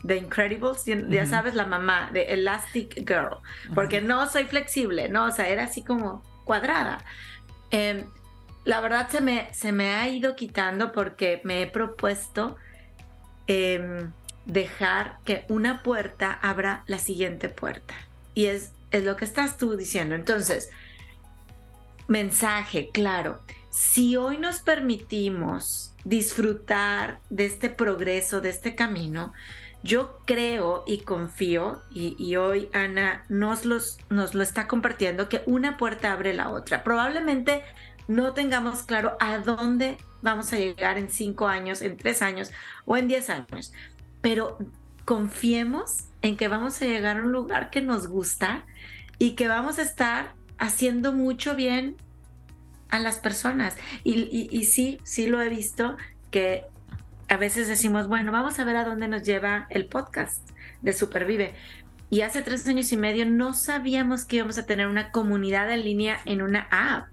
The 0.06 0.18
Incredibles, 0.18 0.84
ya, 0.86 1.26
sabes, 1.26 1.56
la 1.56 1.66
mamá 1.66 2.10
de 2.12 2.24
Elastic 2.34 3.08
Girl, 3.08 3.38
porque 3.74 4.02
no 4.02 4.28
soy 4.28 4.44
flexible, 4.44 5.08
¿no? 5.08 5.26
O 5.26 5.32
sea, 5.32 5.48
era 5.48 5.64
así 5.64 5.82
como 5.82 6.22
cuadrada. 6.44 7.06
Em, 7.72 8.04
la 8.66 8.80
verdad 8.80 9.10
se 9.10 9.22
me, 9.22 9.54
se 9.54 9.72
me 9.72 9.96
ha 9.96 10.08
ido 10.08 10.36
quitando 10.36 10.92
porque 10.92 11.42
me 11.44 11.62
he 11.62 11.68
propuesto 11.68 12.56
em, 13.48 14.12
dejar 14.46 15.18
que 15.26 15.46
una 15.50 15.84
puerta 15.84 16.32
abra 16.32 16.84
la 16.88 16.98
siguiente 16.98 17.50
puerta. 17.50 17.94
Y 18.34 18.46
es, 18.46 18.72
es 18.92 19.04
lo 19.04 19.16
que 19.16 19.26
estás 19.26 19.58
tú 19.58 19.76
diciendo. 19.76 20.16
Entonces, 20.16 20.70
mensaje, 22.08 22.90
claro. 22.92 23.42
Si 23.70 24.16
hoy 24.16 24.38
nos 24.38 24.60
permitimos 24.60 25.94
disfrutar 26.04 27.20
de 27.30 27.46
este 27.46 27.70
progreso, 27.70 28.40
de 28.42 28.50
este 28.50 28.76
camino, 28.76 29.34
yo 29.84 30.20
creo 30.26 30.84
y 30.88 31.00
confío, 31.00 31.82
y, 31.92 32.36
hoy 32.38 32.70
Ana 32.72 33.26
nos, 33.28 33.66
los, 33.66 33.98
nos 34.10 34.34
lo 34.34 34.42
está 34.42 34.66
compartiendo, 34.68 35.28
que 35.28 35.44
una 35.46 35.76
puerta 35.78 36.14
abre 36.14 36.34
la 36.34 36.50
otra. 36.50 36.84
Probablemente 36.84 37.64
no 38.08 38.34
tengamos 38.34 38.84
claro 38.84 39.16
a 39.20 39.38
dónde 39.40 39.98
vamos 40.22 40.54
a 40.54 40.58
llegar 40.58 40.98
en 40.98 41.10
cinco 41.10 41.48
años, 41.48 41.82
en 41.82 41.98
tres 41.98 42.22
años 42.22 42.52
o 42.86 42.98
en 42.98 43.08
diez 43.08 43.30
años, 43.30 43.74
pero 44.22 44.58
confiemos 45.06 46.06
en 46.22 46.38
que 46.38 46.48
vamos 46.48 46.82
a 46.82 46.86
llegar 46.86 47.18
a 47.18 47.24
un 47.24 47.32
lugar 47.32 47.70
que 47.70 47.82
nos 47.82 48.08
gusta 48.08 48.64
y 49.20 49.32
que 49.32 49.48
vamos 49.48 49.80
a 49.80 49.84
estar 49.84 50.34
haciendo 50.58 51.12
mucho 51.12 51.56
bien 51.56 51.98
a 52.90 53.00
las 53.00 53.20
personas. 53.20 53.76
Y, 54.04 54.66
sí, 54.66 55.00
sí 55.04 55.28
lo 55.28 55.42
he 55.42 55.50
visto 55.50 55.98
que 56.32 56.64
a 57.28 57.38
veces 57.38 57.68
decimos, 57.68 58.08
bueno, 58.08 58.32
vamos 58.32 58.60
a 58.60 58.64
ver 58.64 58.78
a 58.78 58.86
dónde 58.86 59.08
nos 59.08 59.24
lleva 59.24 59.68
el 59.70 59.88
podcast 59.88 60.50
de 60.82 60.94
Supervive. 60.94 61.56
Y 62.10 62.22
hace 62.22 62.44
tres 62.44 62.68
años 62.68 62.92
y 62.92 62.98
medio 62.98 63.26
no 63.26 63.54
sabíamos 63.54 64.26
que 64.26 64.38
íbamos 64.38 64.58
a 64.58 64.66
tener 64.66 64.88
una 64.88 65.12
comunidad 65.12 65.72
en 65.72 65.84
línea 65.84 66.20
en 66.26 66.42
una 66.42 66.68
app, 66.70 67.08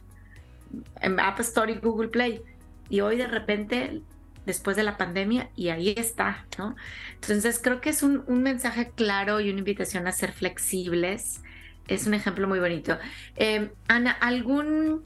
en 1.01 1.21
App 1.21 1.41
Store 1.41 1.73
y 1.73 1.77
Google 1.77 2.09
Play. 2.09 2.43
Y 2.89 3.01
hoy 3.01 3.17
de 3.17 3.27
repente, 3.27 4.03
después 4.47 4.77
de 4.77 4.83
la 4.83 4.97
pandemia, 4.97 5.51
y 5.57 5.69
ahí 5.69 5.95
está, 5.97 6.47
¿no? 6.59 6.77
Entonces 7.15 7.61
creo 7.63 7.81
que 7.81 7.91
es 7.91 8.03
un, 8.03 8.25
mensaje 8.43 8.91
claro 8.95 9.41
y 9.41 9.51
una 9.51 9.61
invitación 9.61 10.07
a 10.07 10.13
ser 10.13 10.33
flexibles. 10.33 11.43
Es 11.89 12.07
un 12.07 12.15
ejemplo 12.15 12.47
muy 12.49 12.61
bonito. 12.61 12.99
Eh, 13.37 13.71
Ana, 13.89 14.13
¿algún 14.13 15.05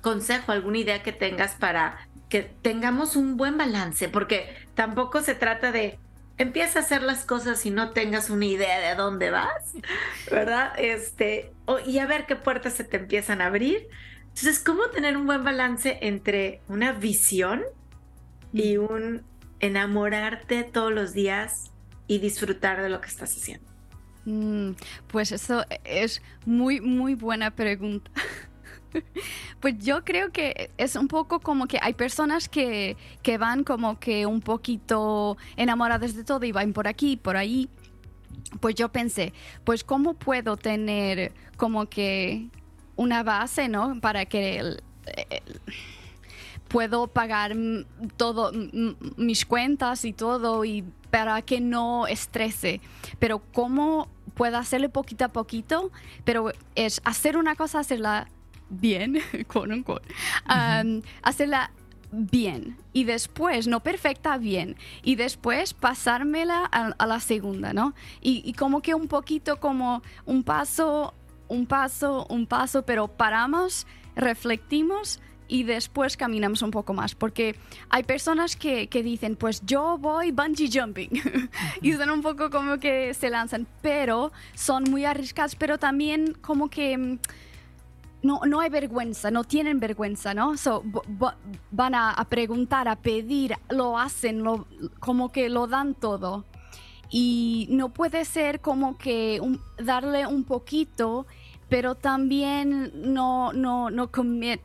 consejo, 0.00 0.52
alguna 0.52 0.78
idea 0.78 1.02
que 1.02 1.12
tengas 1.12 1.54
para 1.54 2.08
que 2.28 2.42
tengamos 2.42 3.16
un 3.16 3.36
buen 3.36 3.56
balance, 3.56 4.08
porque 4.08 4.54
tampoco 4.74 5.20
se 5.22 5.34
trata 5.34 5.72
de 5.72 5.98
empieza 6.38 6.80
a 6.80 6.82
hacer 6.82 7.02
las 7.02 7.24
cosas 7.24 7.64
y 7.66 7.70
no 7.70 7.90
tengas 7.90 8.30
una 8.30 8.44
idea 8.44 8.78
de 8.80 8.94
dónde 8.94 9.30
vas, 9.30 9.74
¿verdad? 10.30 10.72
Este, 10.78 11.52
y 11.86 11.98
a 11.98 12.06
ver 12.06 12.26
qué 12.26 12.36
puertas 12.36 12.74
se 12.74 12.84
te 12.84 12.96
empiezan 12.98 13.40
a 13.40 13.46
abrir. 13.46 13.88
Entonces, 14.38 14.62
¿cómo 14.62 14.88
tener 14.88 15.16
un 15.16 15.24
buen 15.24 15.42
balance 15.44 15.96
entre 16.02 16.60
una 16.68 16.92
visión 16.92 17.62
y 18.52 18.76
un 18.76 19.22
enamorarte 19.60 20.62
todos 20.62 20.92
los 20.92 21.14
días 21.14 21.70
y 22.06 22.18
disfrutar 22.18 22.82
de 22.82 22.90
lo 22.90 23.00
que 23.00 23.08
estás 23.08 23.34
haciendo? 23.34 23.66
Mm, 24.26 24.72
pues 25.06 25.32
eso 25.32 25.64
es 25.84 26.20
muy, 26.44 26.82
muy 26.82 27.14
buena 27.14 27.50
pregunta. 27.50 28.10
Pues 29.60 29.76
yo 29.78 30.04
creo 30.04 30.32
que 30.32 30.70
es 30.78 30.96
un 30.96 31.06
poco 31.06 31.40
como 31.40 31.66
que 31.66 31.78
hay 31.82 31.92
personas 31.92 32.48
que, 32.48 32.96
van 33.38 33.62
como 33.62 33.98
que 33.98 34.24
un 34.24 34.40
poquito 34.40 35.36
enamoradas 35.56 36.14
de 36.14 36.24
todo 36.24 36.46
y 36.46 36.52
van 36.52 36.72
por 36.72 36.88
aquí, 36.88 37.18
por 37.18 37.36
ahí. 37.36 37.68
Pues 38.60 38.74
yo 38.74 38.90
pensé, 38.90 39.34
pues 39.64 39.84
cómo 39.84 40.14
puedo 40.14 40.56
tener 40.56 41.32
como 41.58 41.86
que 41.90 42.48
una 42.96 43.22
base, 43.22 43.68
¿no? 43.68 44.00
Para 44.00 44.26
que 44.26 44.78
puedo 46.68 47.06
pagar 47.06 47.54
todo 48.16 48.52
mis 49.16 49.46
cuentas 49.46 50.04
y 50.04 50.12
todo 50.12 50.64
y 50.64 50.84
para 51.10 51.40
que 51.42 51.60
no 51.60 52.06
estrese. 52.06 52.80
Pero 53.18 53.40
cómo 53.52 54.08
puedo 54.34 54.58
hacerlo 54.58 54.90
poquito 54.90 55.24
a 55.24 55.28
poquito, 55.28 55.90
pero 56.24 56.52
es 56.74 57.00
hacer 57.04 57.36
una 57.36 57.56
cosa, 57.56 57.80
hacerla 57.80 58.28
bien, 58.68 59.18
con 59.46 59.84
hacerla 61.22 61.70
bien 62.12 62.76
y 62.92 63.04
después, 63.04 63.66
no 63.66 63.80
perfecta, 63.80 64.38
bien 64.38 64.76
y 65.02 65.16
después 65.16 65.74
pasármela 65.74 66.64
a, 66.64 67.06
la 67.06 67.20
segunda, 67.20 67.72
¿no? 67.72 67.94
Y, 68.20 68.52
como 68.54 68.80
que 68.80 68.94
un 68.94 69.08
poquito 69.08 69.58
como 69.58 70.02
un 70.24 70.42
paso, 70.42 71.14
un 71.48 71.66
paso, 71.66 72.26
un 72.28 72.46
paso, 72.46 72.82
pero 72.82 73.08
paramos, 73.08 73.86
reflectimos 74.14 75.20
y 75.48 75.62
después 75.62 76.16
caminamos 76.16 76.62
un 76.62 76.70
poco 76.70 76.92
más, 76.92 77.14
porque 77.14 77.56
hay 77.88 78.02
personas 78.02 78.56
que, 78.56 78.88
que 78.88 79.02
dicen, 79.02 79.36
pues 79.36 79.62
yo 79.64 79.98
voy 79.98 80.32
bungee 80.32 80.68
jumping, 80.72 81.10
y 81.82 81.92
son 81.92 82.10
un 82.10 82.22
poco 82.22 82.50
como 82.50 82.78
que 82.78 83.14
se 83.14 83.30
lanzan, 83.30 83.66
pero 83.80 84.32
son 84.54 84.84
muy 84.84 85.04
arriesgados, 85.04 85.54
pero 85.54 85.78
también 85.78 86.34
como 86.40 86.68
que 86.68 86.98
mm, 86.98 87.18
no, 88.22 88.40
no 88.46 88.60
hay 88.60 88.70
vergüenza, 88.70 89.30
no 89.30 89.44
tienen 89.44 89.78
vergüenza, 89.78 90.34
¿no? 90.34 90.54
van 91.70 91.94
a, 91.94 92.26
preguntar, 92.28 92.88
a 92.88 92.96
pedir, 92.96 93.54
lo 93.70 93.98
hacen, 93.98 94.42
como 94.98 95.30
que 95.30 95.48
lo 95.48 95.66
dan 95.66 95.94
todo. 95.94 96.44
Y 97.10 97.68
no 97.70 97.90
puede 97.90 98.24
ser 98.24 98.60
como 98.60 98.98
que 98.98 99.40
darle 99.78 100.26
un 100.26 100.44
poquito, 100.44 101.26
pero 101.68 101.94
también 101.94 102.92
no, 102.94 103.52
no, 103.52 103.90
no 103.90 104.10
commit. 104.10 104.60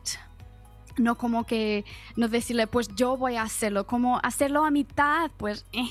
No 0.98 1.16
como 1.16 1.44
que 1.46 1.84
no 2.16 2.28
decirle, 2.28 2.66
pues 2.66 2.88
yo 2.94 3.16
voy 3.16 3.36
a 3.36 3.42
hacerlo, 3.42 3.86
como 3.86 4.18
hacerlo 4.22 4.64
a 4.64 4.70
mitad, 4.70 5.30
pues 5.38 5.64
eh. 5.72 5.88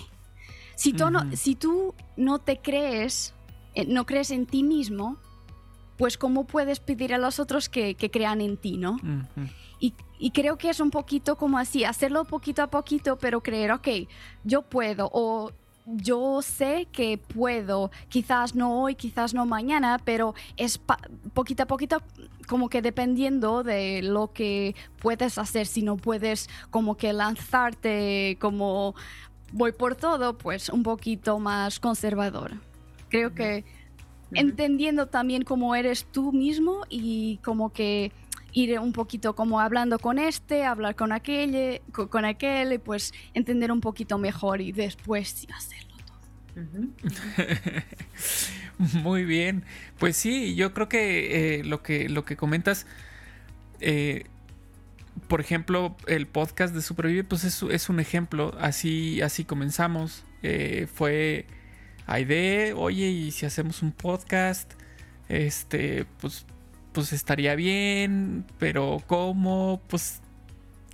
Si, 0.75 0.93
tú 0.93 1.09
no, 1.09 1.35
si 1.35 1.55
tú 1.55 1.93
no 2.17 2.39
te 2.39 2.57
crees, 2.57 3.33
eh, 3.75 3.85
no 3.85 4.05
crees 4.05 4.31
en 4.31 4.47
ti 4.47 4.63
mismo, 4.63 5.17
pues 5.97 6.17
cómo 6.17 6.45
puedes 6.45 6.79
pedir 6.79 7.13
a 7.13 7.19
los 7.19 7.39
otros 7.39 7.69
que, 7.69 7.95
crean 7.95 8.41
en 8.41 8.57
ti, 8.57 8.77
¿no? 8.77 8.97
y, 9.79 10.31
creo 10.31 10.57
que 10.57 10.69
es 10.69 10.79
un 10.79 10.91
poquito 10.91 11.35
como 11.35 11.57
así, 11.57 11.83
hacerlo 11.83 12.25
poquito 12.25 12.63
a 12.63 12.67
poquito, 12.67 13.17
pero 13.17 13.41
creer, 13.41 13.71
ok, 13.71 13.87
yo 14.43 14.63
puedo 14.63 15.09
o 15.13 15.51
yo 15.85 16.41
sé 16.41 16.87
que 16.91 17.17
puedo, 17.17 17.91
quizás 18.09 18.55
no 18.55 18.81
hoy, 18.81 18.95
quizás 18.95 19.33
no 19.33 19.45
mañana, 19.45 19.99
pero 20.03 20.33
es 20.57 20.79
poquito 21.33 21.63
a 21.63 21.65
poquito 21.65 22.01
como 22.47 22.69
que 22.69 22.81
dependiendo 22.81 23.63
de 23.63 24.01
lo 24.01 24.31
que 24.33 24.75
puedes 24.99 25.37
hacer, 25.37 25.65
si 25.65 25.81
no 25.81 25.97
puedes 25.97 26.49
como 26.69 26.97
que 26.97 27.13
lanzarte 27.13 28.37
como 28.39 28.95
voy 29.53 29.71
por 29.71 29.95
todo, 29.95 30.37
pues 30.37 30.69
un 30.69 30.83
poquito 30.83 31.39
más 31.39 31.79
conservador. 31.79 32.53
Creo 33.09 33.33
que 33.33 33.65
entendiendo 34.33 35.07
también 35.07 35.43
cómo 35.43 35.75
eres 35.75 36.05
tú 36.05 36.31
mismo 36.31 36.83
y 36.89 37.37
como 37.43 37.73
que 37.73 38.11
ir 38.53 38.79
un 38.79 38.93
poquito 38.93 39.35
como 39.35 39.59
hablando 39.59 39.99
con 39.99 40.19
este, 40.19 40.65
hablar 40.65 40.95
con 40.95 41.11
aquel, 41.11 41.81
con, 41.91 42.25
aquel, 42.25 42.73
y 42.73 42.77
pues 42.77 43.13
entender 43.33 43.71
un 43.71 43.81
poquito 43.81 44.17
mejor 44.17 44.61
y 44.61 44.71
después 44.71 45.47
hacerlo 45.53 45.95
todo. 46.05 46.19
Muy 49.03 49.25
bien, 49.25 49.63
pues 49.99 50.17
sí, 50.17 50.55
yo 50.55 50.73
creo 50.73 50.89
que 50.89 51.59
eh, 51.59 51.63
lo 51.63 51.83
que 51.83 52.09
lo 52.09 52.25
que 52.25 52.35
comentas, 52.35 52.87
eh, 53.79 54.25
por 55.27 55.39
ejemplo, 55.39 55.95
el 56.07 56.27
podcast 56.27 56.73
de 56.73 56.81
Supervive, 56.81 57.23
pues 57.23 57.43
es, 57.43 57.61
es 57.63 57.89
un 57.89 57.99
ejemplo. 57.99 58.55
Así 58.59 59.21
así 59.21 59.45
comenzamos. 59.45 60.23
Eh, 60.43 60.87
fue 60.91 61.45
Aide, 62.07 62.73
oye, 62.73 63.07
y 63.09 63.31
si 63.31 63.45
hacemos 63.45 63.81
un 63.83 63.91
podcast, 63.91 64.73
este, 65.29 66.05
pues, 66.19 66.45
pues 66.93 67.13
estaría 67.13 67.55
bien, 67.55 68.45
pero 68.59 69.01
¿cómo? 69.07 69.81
Pues 69.87 70.21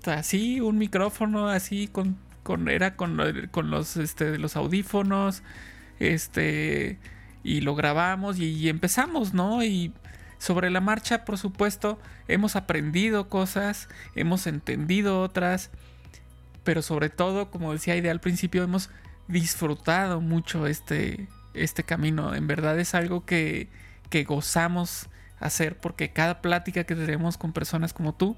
así, 0.06 0.62
un 0.62 0.78
micrófono 0.78 1.50
así, 1.50 1.88
con, 1.88 2.18
con 2.44 2.70
era 2.70 2.96
con, 2.96 3.20
con 3.52 3.70
los, 3.70 3.98
este, 3.98 4.38
los 4.38 4.56
audífonos, 4.56 5.44
este, 6.00 6.98
y 7.44 7.62
lo 7.62 7.76
grabamos 7.76 8.40
y, 8.40 8.70
empezamos, 8.70 9.34
¿no? 9.34 9.64
Y 9.64 9.94
sobre 10.38 10.70
la 10.70 10.82
marcha, 10.82 11.26
por 11.26 11.38
supuesto, 11.38 12.00
hemos 12.28 12.56
aprendido 12.56 13.30
cosas, 13.30 13.90
hemos 14.16 14.48
entendido 14.48 15.22
otras, 15.22 15.72
pero 16.64 16.82
sobre 16.82 17.10
todo, 17.10 17.50
como 17.50 17.74
decía 17.74 17.94
Aide 17.94 18.10
al 18.10 18.20
principio, 18.20 18.64
hemos 18.64 18.90
disfrutado 19.28 20.22
mucho 20.22 20.68
este, 20.68 21.28
este 21.54 21.84
camino. 21.84 22.36
En 22.36 22.48
verdad 22.48 22.80
es 22.80 22.94
algo 22.94 23.26
que, 23.26 23.70
que 24.10 24.24
gozamos 24.24 25.10
hacer 25.40 25.78
porque 25.78 26.12
cada 26.12 26.42
plática 26.42 26.84
que 26.84 26.96
tenemos 26.96 27.38
con 27.38 27.54
personas 27.54 27.94
como 27.94 28.14
tú 28.14 28.36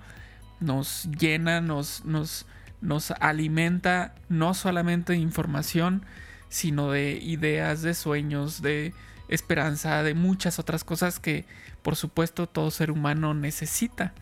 nos 0.59 1.07
llena, 1.17 1.62
nos, 1.62 2.03
nos, 2.05 2.45
nos 2.81 3.12
alimenta 3.12 4.13
no 4.27 4.53
solamente 4.53 5.13
de 5.13 5.19
información, 5.19 6.05
sino 6.49 6.91
de 6.91 7.13
ideas, 7.21 7.81
de 7.81 7.93
sueños, 7.93 8.62
de 8.62 8.93
esperanza, 9.29 10.03
de 10.03 10.15
muchas 10.15 10.59
otras 10.59 10.83
cosas 10.83 11.19
que 11.19 11.45
por 11.81 11.95
supuesto 11.95 12.47
todo 12.47 12.71
ser 12.71 12.91
humano 12.91 13.33
necesita. 13.33 14.13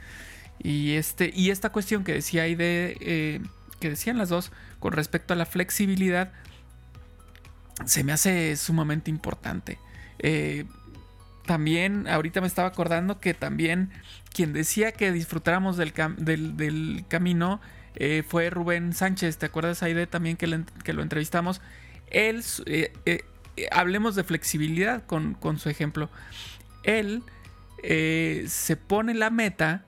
Y, 0.59 0.93
este, 0.93 1.31
y 1.33 1.49
esta 1.49 1.71
cuestión 1.71 2.03
que 2.03 2.13
decía 2.13 2.43
ahí 2.43 2.55
de, 2.55 2.97
eh, 2.99 3.41
que 3.79 3.89
decían 3.89 4.17
las 4.17 4.29
dos 4.29 4.51
con 4.79 4.93
respecto 4.93 5.33
a 5.33 5.37
la 5.37 5.45
flexibilidad, 5.45 6.31
se 7.85 8.03
me 8.03 8.11
hace 8.11 8.55
sumamente 8.57 9.09
importante. 9.11 9.79
Eh, 10.19 10.65
también, 11.47 12.07
ahorita 12.07 12.41
me 12.41 12.47
estaba 12.47 12.67
acordando 12.67 13.19
que 13.19 13.33
también 13.33 13.89
quien 14.31 14.53
decía 14.53 14.91
que 14.91 15.11
disfrutáramos 15.11 15.77
del, 15.77 15.91
del, 16.17 17.05
camino 17.07 17.59
eh, 17.95 18.23
fue 18.27 18.51
Rubén 18.51 18.93
Sánchez. 18.93 19.39
¿Te 19.39 19.47
acuerdas, 19.47 19.81
Aide, 19.81 20.05
también 20.05 20.37
que, 20.37 20.63
que 20.83 20.93
lo 20.93 21.01
entrevistamos? 21.01 21.61
Él, 22.11 22.43
eh, 22.67 23.23
hablemos 23.71 24.15
de 24.15 24.23
flexibilidad 24.23 25.03
con, 25.07 25.33
con 25.33 25.57
su 25.57 25.69
ejemplo. 25.69 26.11
Él 26.83 27.23
se 27.81 28.75
pone 28.75 29.15
la 29.15 29.29
meta 29.31 29.85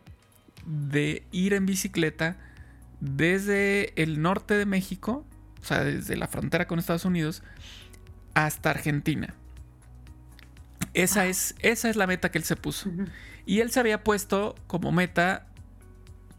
de 0.65 1.23
ir 1.31 1.53
en 1.53 1.65
bicicleta 1.65 2.37
desde 2.99 3.93
el 4.01 4.21
norte 4.21 4.55
de 4.55 4.65
México, 4.65 5.25
o 5.61 5.65
sea, 5.65 5.83
desde 5.83 6.15
la 6.17 6.27
frontera 6.27 6.67
con 6.67 6.79
Estados 6.79 7.05
Unidos, 7.05 7.43
hasta 8.33 8.69
Argentina. 8.69 9.33
Esa, 10.93 11.27
es, 11.27 11.55
esa 11.59 11.89
es 11.89 11.95
la 11.95 12.07
meta 12.07 12.31
que 12.31 12.37
él 12.37 12.43
se 12.43 12.55
puso. 12.55 12.89
Y 13.45 13.59
él 13.59 13.71
se 13.71 13.79
había 13.79 14.03
puesto 14.03 14.55
como 14.67 14.91
meta, 14.91 15.47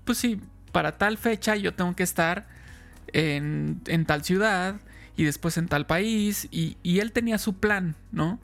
pues 0.04 0.18
sí, 0.18 0.40
para 0.72 0.98
tal 0.98 1.18
fecha 1.18 1.56
yo 1.56 1.74
tengo 1.74 1.94
que 1.94 2.02
estar 2.02 2.48
en, 3.12 3.82
tal 4.06 4.24
ciudad 4.24 4.80
y 5.16 5.24
después 5.24 5.56
en 5.56 5.68
tal 5.68 5.86
país. 5.86 6.48
Y, 6.50 6.76
él 6.84 7.12
tenía 7.12 7.38
su 7.38 7.58
plan, 7.58 7.96
¿no? 8.12 8.38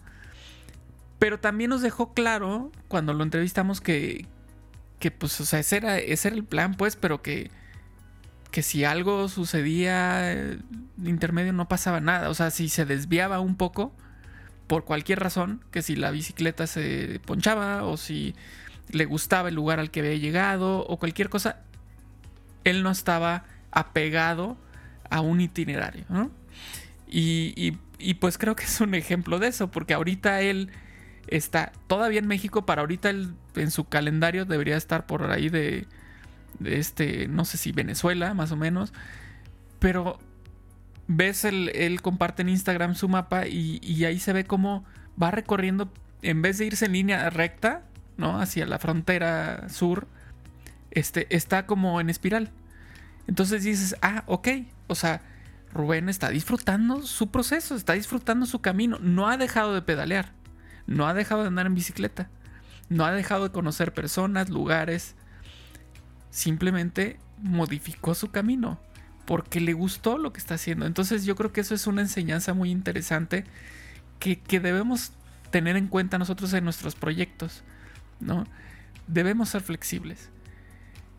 Pero 1.18 1.40
también 1.40 1.70
nos 1.70 1.82
dejó 1.82 2.12
claro 2.12 2.70
cuando 2.88 3.14
lo 3.14 3.24
entrevistamos 3.24 3.80
que, 3.80 4.26
que 4.98 5.10
pues, 5.10 5.40
o 5.40 5.44
sea, 5.44 5.60
ese 5.60 5.78
era, 5.78 5.98
ese 5.98 6.28
era 6.28 6.36
el 6.36 6.44
plan, 6.44 6.74
pues, 6.74 6.96
pero 6.96 7.22
que 7.22 7.50
que 8.56 8.62
si 8.62 8.84
algo 8.84 9.28
sucedía 9.28 10.32
eh, 10.32 10.58
intermedio 11.04 11.52
no 11.52 11.68
pasaba 11.68 12.00
nada. 12.00 12.30
O 12.30 12.34
sea, 12.34 12.50
si 12.50 12.70
se 12.70 12.86
desviaba 12.86 13.38
un 13.38 13.54
poco, 13.54 13.92
por 14.66 14.84
cualquier 14.84 15.20
razón, 15.20 15.64
que 15.70 15.82
si 15.82 15.96
la 15.96 16.10
bicicleta 16.10 16.66
se 16.66 17.20
ponchaba 17.24 17.84
o 17.84 17.96
si 17.96 18.34
le 18.90 19.04
gustaba 19.04 19.48
el 19.48 19.54
lugar 19.54 19.80
al 19.80 19.90
que 19.90 20.00
había 20.00 20.14
llegado 20.14 20.86
o 20.86 20.98
cualquier 20.98 21.28
cosa, 21.28 21.60
él 22.64 22.82
no 22.82 22.90
estaba 22.90 23.44
apegado 23.70 24.56
a 25.10 25.20
un 25.20 25.40
itinerario. 25.40 26.04
Y, 27.08 27.76
y, 27.98 28.14
pues 28.14 28.38
creo 28.38 28.56
que 28.56 28.64
es 28.64 28.80
un 28.80 28.94
ejemplo 28.94 29.38
de 29.38 29.48
eso, 29.48 29.70
porque 29.70 29.94
ahorita 29.94 30.40
él 30.40 30.70
está 31.28 31.72
todavía 31.86 32.18
en 32.18 32.26
México, 32.26 32.66
para 32.66 32.82
ahorita 32.82 33.10
él 33.10 33.34
en 33.54 33.70
su 33.70 33.84
calendario 33.84 34.44
debería 34.44 34.76
estar 34.76 35.06
por 35.06 35.30
ahí 35.30 35.48
de 35.48 35.86
este, 36.64 37.28
no 37.28 37.44
sé 37.44 37.58
si 37.58 37.72
Venezuela, 37.72 38.34
más 38.34 38.52
o 38.52 38.56
menos. 38.56 38.92
Pero 39.78 40.18
ves, 41.08 41.44
el, 41.44 41.70
él 41.74 42.02
comparte 42.02 42.42
en 42.42 42.48
Instagram 42.48 42.94
su 42.94 43.08
mapa 43.08 43.46
y, 43.46 44.04
ahí 44.04 44.18
se 44.18 44.32
ve 44.32 44.44
cómo 44.44 44.84
va 45.20 45.30
recorriendo, 45.30 45.92
en 46.22 46.42
vez 46.42 46.58
de 46.58 46.66
irse 46.66 46.86
en 46.86 46.92
línea 46.92 47.30
recta, 47.30 47.82
¿no? 48.16 48.40
Hacia 48.40 48.66
la 48.66 48.78
frontera 48.78 49.68
sur, 49.68 50.08
este, 50.90 51.34
está 51.34 51.66
como 51.66 52.00
en 52.00 52.10
espiral. 52.10 52.50
Entonces 53.26 53.64
dices, 53.64 53.96
ah, 54.02 54.24
ok, 54.26 54.48
o 54.86 54.94
sea, 54.94 55.22
Rubén 55.72 56.08
está 56.08 56.30
disfrutando 56.30 57.02
su 57.02 57.30
proceso, 57.30 57.74
está 57.74 57.94
disfrutando 57.94 58.46
su 58.46 58.60
camino, 58.60 58.98
no 59.00 59.28
ha 59.28 59.36
dejado 59.36 59.74
de 59.74 59.82
pedalear, 59.82 60.32
no 60.86 61.06
ha 61.06 61.14
dejado 61.14 61.42
de 61.42 61.48
andar 61.48 61.66
en 61.66 61.74
bicicleta, 61.74 62.30
no 62.88 63.04
ha 63.04 63.12
dejado 63.12 63.44
de 63.44 63.52
conocer 63.52 63.92
personas, 63.92 64.48
lugares, 64.48 65.16
simplemente 66.30 67.18
modificó 67.42 68.14
su 68.14 68.30
camino 68.30 68.78
porque 69.26 69.60
le 69.60 69.72
gustó 69.72 70.18
lo 70.18 70.32
que 70.32 70.38
está 70.38 70.54
haciendo. 70.54 70.86
Entonces 70.86 71.24
yo 71.24 71.34
creo 71.34 71.52
que 71.52 71.60
eso 71.60 71.74
es 71.74 71.86
una 71.86 72.00
enseñanza 72.00 72.54
muy 72.54 72.70
interesante 72.70 73.44
que, 74.18 74.40
debemos 74.60 75.12
tener 75.50 75.76
en 75.76 75.88
cuenta 75.88 76.18
nosotros 76.18 76.52
en 76.54 76.64
nuestros 76.64 76.94
proyectos, 76.94 77.62
¿no? 78.20 78.46
Debemos 79.06 79.50
ser 79.50 79.62
flexibles. 79.62 80.30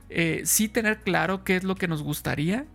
Eh, 0.10 0.42
sí 0.46 0.68
tener 0.70 1.02
claro 1.02 1.44
qué 1.44 1.58
es 1.58 1.64
lo 1.64 1.76
que 1.76 1.88
nos 1.88 2.02
gustaría, 2.02 2.66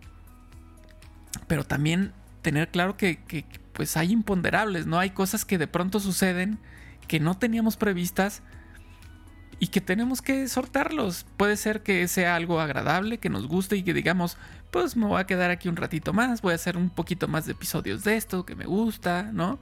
pero 1.47 1.63
también 1.63 2.13
tener 2.41 2.69
claro 2.69 2.95
que, 2.95 3.17
que, 3.23 3.45
pues 3.73 3.97
hay 3.97 4.11
imponderables, 4.11 4.85
¿no? 4.85 4.99
Hay 4.99 5.09
cosas 5.09 5.45
que 5.45 5.57
de 5.57 5.67
pronto 5.67 5.99
suceden 5.99 6.59
que 7.07 7.19
no 7.19 7.37
teníamos 7.37 7.75
previstas 7.75 8.43
y 9.63 9.67
que 9.67 9.79
tenemos 9.79 10.21
que 10.21 10.49
sortarlos. 10.49 11.25
Puede 11.37 11.55
ser 11.55 11.83
que 11.83 12.05
sea 12.09 12.35
algo 12.35 12.59
agradable, 12.59 13.17
que 13.17 13.29
nos 13.29 13.47
guste 13.47 13.77
y 13.77 13.83
que 13.83 13.93
digamos, 13.93 14.35
pues 14.71 14.97
me 14.97 15.05
voy 15.05 15.21
a 15.21 15.25
quedar 15.25 15.51
aquí 15.51 15.69
un 15.69 15.77
ratito 15.77 16.11
más, 16.11 16.41
voy 16.41 16.51
a 16.51 16.55
hacer 16.55 16.75
un 16.75 16.89
poquito 16.89 17.29
más 17.29 17.45
de 17.45 17.53
episodios 17.53 18.03
de 18.03 18.17
esto 18.17 18.45
que 18.45 18.57
me 18.57 18.65
gusta, 18.65 19.29
¿no? 19.31 19.59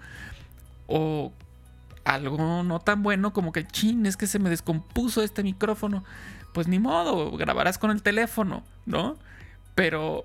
O 0.87 1.31
algo 2.03 2.63
no 2.63 2.79
tan 2.79 3.03
bueno 3.03 3.31
como 3.31 3.51
que, 3.51 3.67
chin, 3.67 4.07
es 4.07 4.17
que 4.17 4.25
se 4.25 4.39
me 4.39 4.49
descompuso 4.49 5.21
este 5.21 5.43
micrófono. 5.43 6.03
Pues 6.51 6.67
ni 6.67 6.79
modo, 6.79 7.37
grabarás 7.37 7.77
con 7.77 7.91
el 7.91 8.01
teléfono, 8.01 8.63
¿no? 8.87 9.19
Pero 9.75 10.23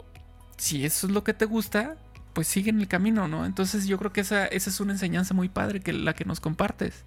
si 0.56 0.86
eso 0.86 1.06
es 1.06 1.12
lo 1.12 1.22
que 1.22 1.34
te 1.34 1.44
gusta, 1.44 1.96
pues 2.32 2.48
sigue 2.48 2.70
en 2.70 2.80
el 2.80 2.88
camino, 2.88 3.28
¿no? 3.28 3.44
Entonces 3.44 3.86
yo 3.86 3.98
creo 3.98 4.14
que 4.14 4.22
esa, 4.22 4.46
esa 4.46 4.70
es 4.70 4.80
una 4.80 4.92
enseñanza 4.92 5.34
muy 5.34 5.50
padre 5.50 5.80
que 5.80 5.92
la 5.92 6.14
que 6.14 6.24
nos 6.24 6.40
compartes. 6.40 7.04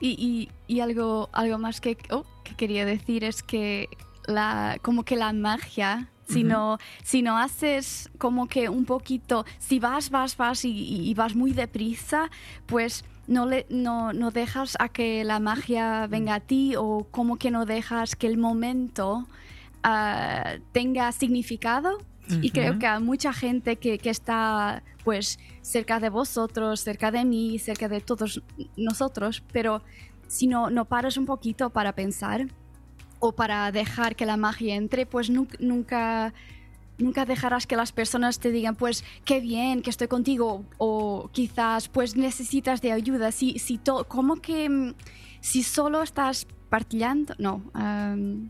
Y, 0.00 0.48
y, 0.66 0.80
algo, 0.80 1.28
algo 1.32 1.58
más 1.58 1.80
que, 1.80 1.98
oh, 2.10 2.24
que, 2.42 2.54
quería 2.54 2.86
decir 2.86 3.22
es 3.24 3.42
que 3.42 3.88
la, 4.26 4.78
como 4.82 5.04
que 5.04 5.16
la 5.16 5.32
magia, 5.32 6.08
si, 6.26 6.42
no, 6.42 6.78
si 7.02 7.22
no 7.22 7.36
haces 7.38 8.08
como 8.18 8.46
que 8.46 8.68
un 8.68 8.84
poquito, 8.84 9.44
si 9.58 9.78
vas, 9.78 10.10
vas, 10.10 10.36
vas 10.36 10.64
y, 10.64 10.70
y 10.70 11.12
vas 11.14 11.34
muy 11.34 11.52
deprisa, 11.52 12.30
pues 12.66 13.04
no, 13.30 13.46
le, 13.46 13.64
no, 13.68 14.12
no, 14.12 14.30
dejas 14.30 14.76
a 14.80 14.88
que 14.88 15.24
la 15.24 15.38
magia 15.38 16.06
venga 16.08 16.34
a 16.34 16.40
ti 16.40 16.74
o 16.76 17.06
como 17.10 17.36
que 17.36 17.50
no 17.50 17.64
dejas 17.64 18.16
que 18.16 18.26
el 18.26 18.36
momento 18.36 19.28
uh, 19.84 20.60
tenga 20.72 21.12
significado. 21.12 21.98
Y 22.40 22.50
creo 22.50 22.78
que 22.78 22.86
hay 22.86 23.02
mucha 23.02 23.32
gente 23.32 23.76
que, 23.76 23.98
que, 23.98 24.10
está 24.10 24.82
pues 25.04 25.38
cerca 25.62 26.00
de 26.00 26.08
vosotros, 26.08 26.80
cerca 26.80 27.10
de 27.10 27.24
mí, 27.24 27.58
cerca 27.58 27.88
de 27.88 28.00
todos 28.00 28.42
nosotros, 28.76 29.42
pero 29.52 29.82
si 30.26 30.46
no, 30.46 30.70
no 30.70 30.84
paras 30.84 31.16
un 31.16 31.26
poquito 31.26 31.70
para 31.70 31.94
pensar 31.94 32.46
o 33.18 33.32
para 33.32 33.70
dejar 33.72 34.16
que 34.16 34.26
la 34.26 34.36
magia 34.36 34.76
entre, 34.76 35.06
pues 35.06 35.30
nunca, 35.30 36.32
nunca 36.98 37.24
dejarás 37.24 37.66
que 37.66 37.76
las 37.76 37.92
personas 37.92 38.38
te 38.38 38.50
digan, 38.50 38.76
pues 38.76 39.04
qué 39.24 39.40
bien 39.40 39.82
que 39.82 39.90
estoy 39.90 40.08
contigo 40.08 40.64
o 40.78 41.28
quizás 41.32 41.88
pues 41.88 42.16
necesitas 42.16 42.80
de 42.80 42.92
ayuda. 42.92 43.32
Si, 43.32 43.58
si 43.58 43.78
to, 43.78 44.06
como 44.08 44.36
que 44.36 44.68
mm, 44.68 44.94
si 45.40 45.62
solo 45.62 46.02
estás 46.02 46.46
partilando, 46.68 47.34
no. 47.38 47.62
Um, 47.74 48.48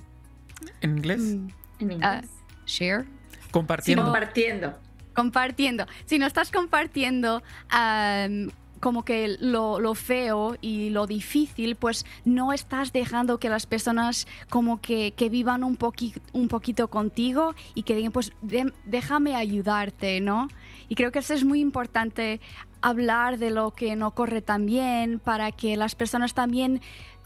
¿En 0.82 0.98
inglés? 0.98 1.20
Mm, 1.20 1.48
¿En 1.80 1.92
inglés? 1.92 2.24
Uh, 2.24 2.66
share. 2.66 3.06
Compartiendo. 3.50 4.04
compartiendo. 4.04 4.78
Compartiendo. 5.14 5.86
Si 6.06 6.18
no 6.18 6.26
estás 6.26 6.50
compartiendo 6.50 7.42
um, 7.72 8.50
como 8.80 9.04
que 9.04 9.36
lo, 9.40 9.78
lo, 9.78 9.94
feo 9.94 10.56
y 10.60 10.90
lo 10.90 11.06
difícil, 11.06 11.76
pues 11.76 12.06
no 12.24 12.52
estás 12.52 12.92
dejando 12.92 13.38
que 13.38 13.50
las 13.50 13.66
personas 13.66 14.26
como 14.48 14.80
que, 14.80 15.12
que 15.12 15.28
vivan 15.28 15.62
un, 15.62 15.76
poqui, 15.76 16.14
un 16.32 16.48
poquito 16.48 16.88
contigo 16.88 17.54
y 17.74 17.82
que 17.82 17.94
digan, 17.94 18.12
pues 18.12 18.32
de, 18.40 18.72
déjame 18.86 19.36
ayudarte, 19.36 20.20
¿no? 20.20 20.48
Y 20.88 20.94
creo 20.94 21.12
que 21.12 21.18
eso 21.18 21.34
es 21.34 21.44
muy 21.44 21.60
importante, 21.60 22.40
hablar 22.80 23.38
de 23.38 23.50
lo 23.50 23.72
que 23.72 23.94
no 23.96 24.12
corre 24.12 24.40
tan 24.42 24.66
bien 24.66 25.18
para 25.18 25.52
que 25.52 25.76
las 25.76 25.94
personas 25.94 26.34
también 26.34 26.80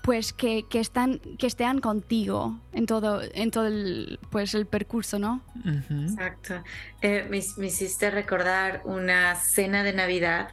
pues 0.05 0.35
que, 0.35 0.67
que, 0.69 0.81
están, 0.81 1.19
que 1.39 1.47
estén 1.47 1.81
contigo 1.81 2.61
en 2.75 2.85
todo, 2.85 3.23
en 3.23 3.51
todo 3.51 3.67
el, 3.67 4.21
pues, 4.31 4.55
el 4.55 4.67
percurso, 4.67 5.19
¿no? 5.19 5.41
Uh 5.65 5.69
-huh. 5.69 6.11
Exacto. 6.11 6.63
Eh, 7.01 7.27
me, 7.31 7.43
me 7.57 7.67
hiciste 7.69 8.11
recordar 8.11 8.83
una 8.85 9.35
cena 9.35 9.83
de 9.83 9.95
Navidad 9.95 10.51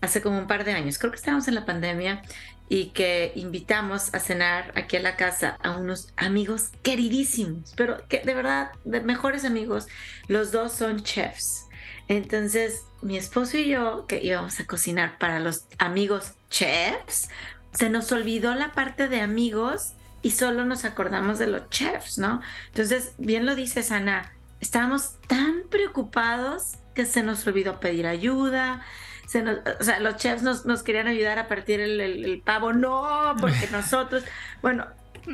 hace 0.00 0.22
como 0.22 0.38
un 0.38 0.46
par 0.46 0.64
de 0.64 0.72
años, 0.72 0.98
creo 0.98 1.10
que 1.10 1.16
estábamos 1.16 1.48
en 1.48 1.54
la 1.54 1.66
pandemia 1.66 2.22
y 2.70 2.86
que 2.92 3.32
invitamos 3.34 4.14
a 4.14 4.20
cenar 4.20 4.72
aquí 4.74 4.96
a 4.96 5.00
la 5.00 5.16
casa 5.16 5.58
a 5.62 5.76
unos 5.76 6.12
amigos 6.16 6.70
queridísimos, 6.82 7.74
pero 7.76 8.08
que 8.08 8.20
de 8.20 8.34
verdad, 8.34 8.70
de 8.84 9.02
mejores 9.02 9.44
amigos, 9.44 9.86
los 10.28 10.50
dos 10.50 10.72
son 10.72 11.02
chefs. 11.02 11.66
Entonces, 12.08 12.84
mi 13.02 13.16
esposo 13.18 13.58
y 13.58 13.68
yo, 13.68 14.06
que 14.06 14.22
íbamos 14.22 14.60
a 14.60 14.66
cocinar 14.66 15.18
para 15.18 15.40
los 15.40 15.66
amigos 15.78 16.32
chefs, 16.48 17.28
se 17.74 17.90
nos 17.90 18.10
olvidó 18.12 18.54
la 18.54 18.72
parte 18.72 19.08
de 19.08 19.20
amigos 19.20 19.94
y 20.22 20.30
solo 20.30 20.64
nos 20.64 20.84
acordamos 20.84 21.38
de 21.38 21.48
los 21.48 21.68
chefs, 21.68 22.18
¿no? 22.18 22.40
Entonces, 22.68 23.14
bien 23.18 23.44
lo 23.44 23.54
dice 23.54 23.84
Ana, 23.94 24.32
estábamos 24.60 25.18
tan 25.26 25.64
preocupados 25.70 26.76
que 26.94 27.04
se 27.04 27.22
nos 27.22 27.46
olvidó 27.46 27.80
pedir 27.80 28.06
ayuda, 28.06 28.82
se 29.26 29.42
nos, 29.42 29.58
o 29.80 29.84
sea, 29.84 30.00
los 30.00 30.16
chefs 30.16 30.42
nos, 30.42 30.64
nos, 30.64 30.82
querían 30.82 31.08
ayudar 31.08 31.38
a 31.38 31.48
partir 31.48 31.80
el, 31.80 32.00
el, 32.00 32.24
el, 32.24 32.40
pavo, 32.40 32.72
no, 32.72 33.34
porque 33.40 33.68
nosotros, 33.72 34.24
bueno, 34.62 34.86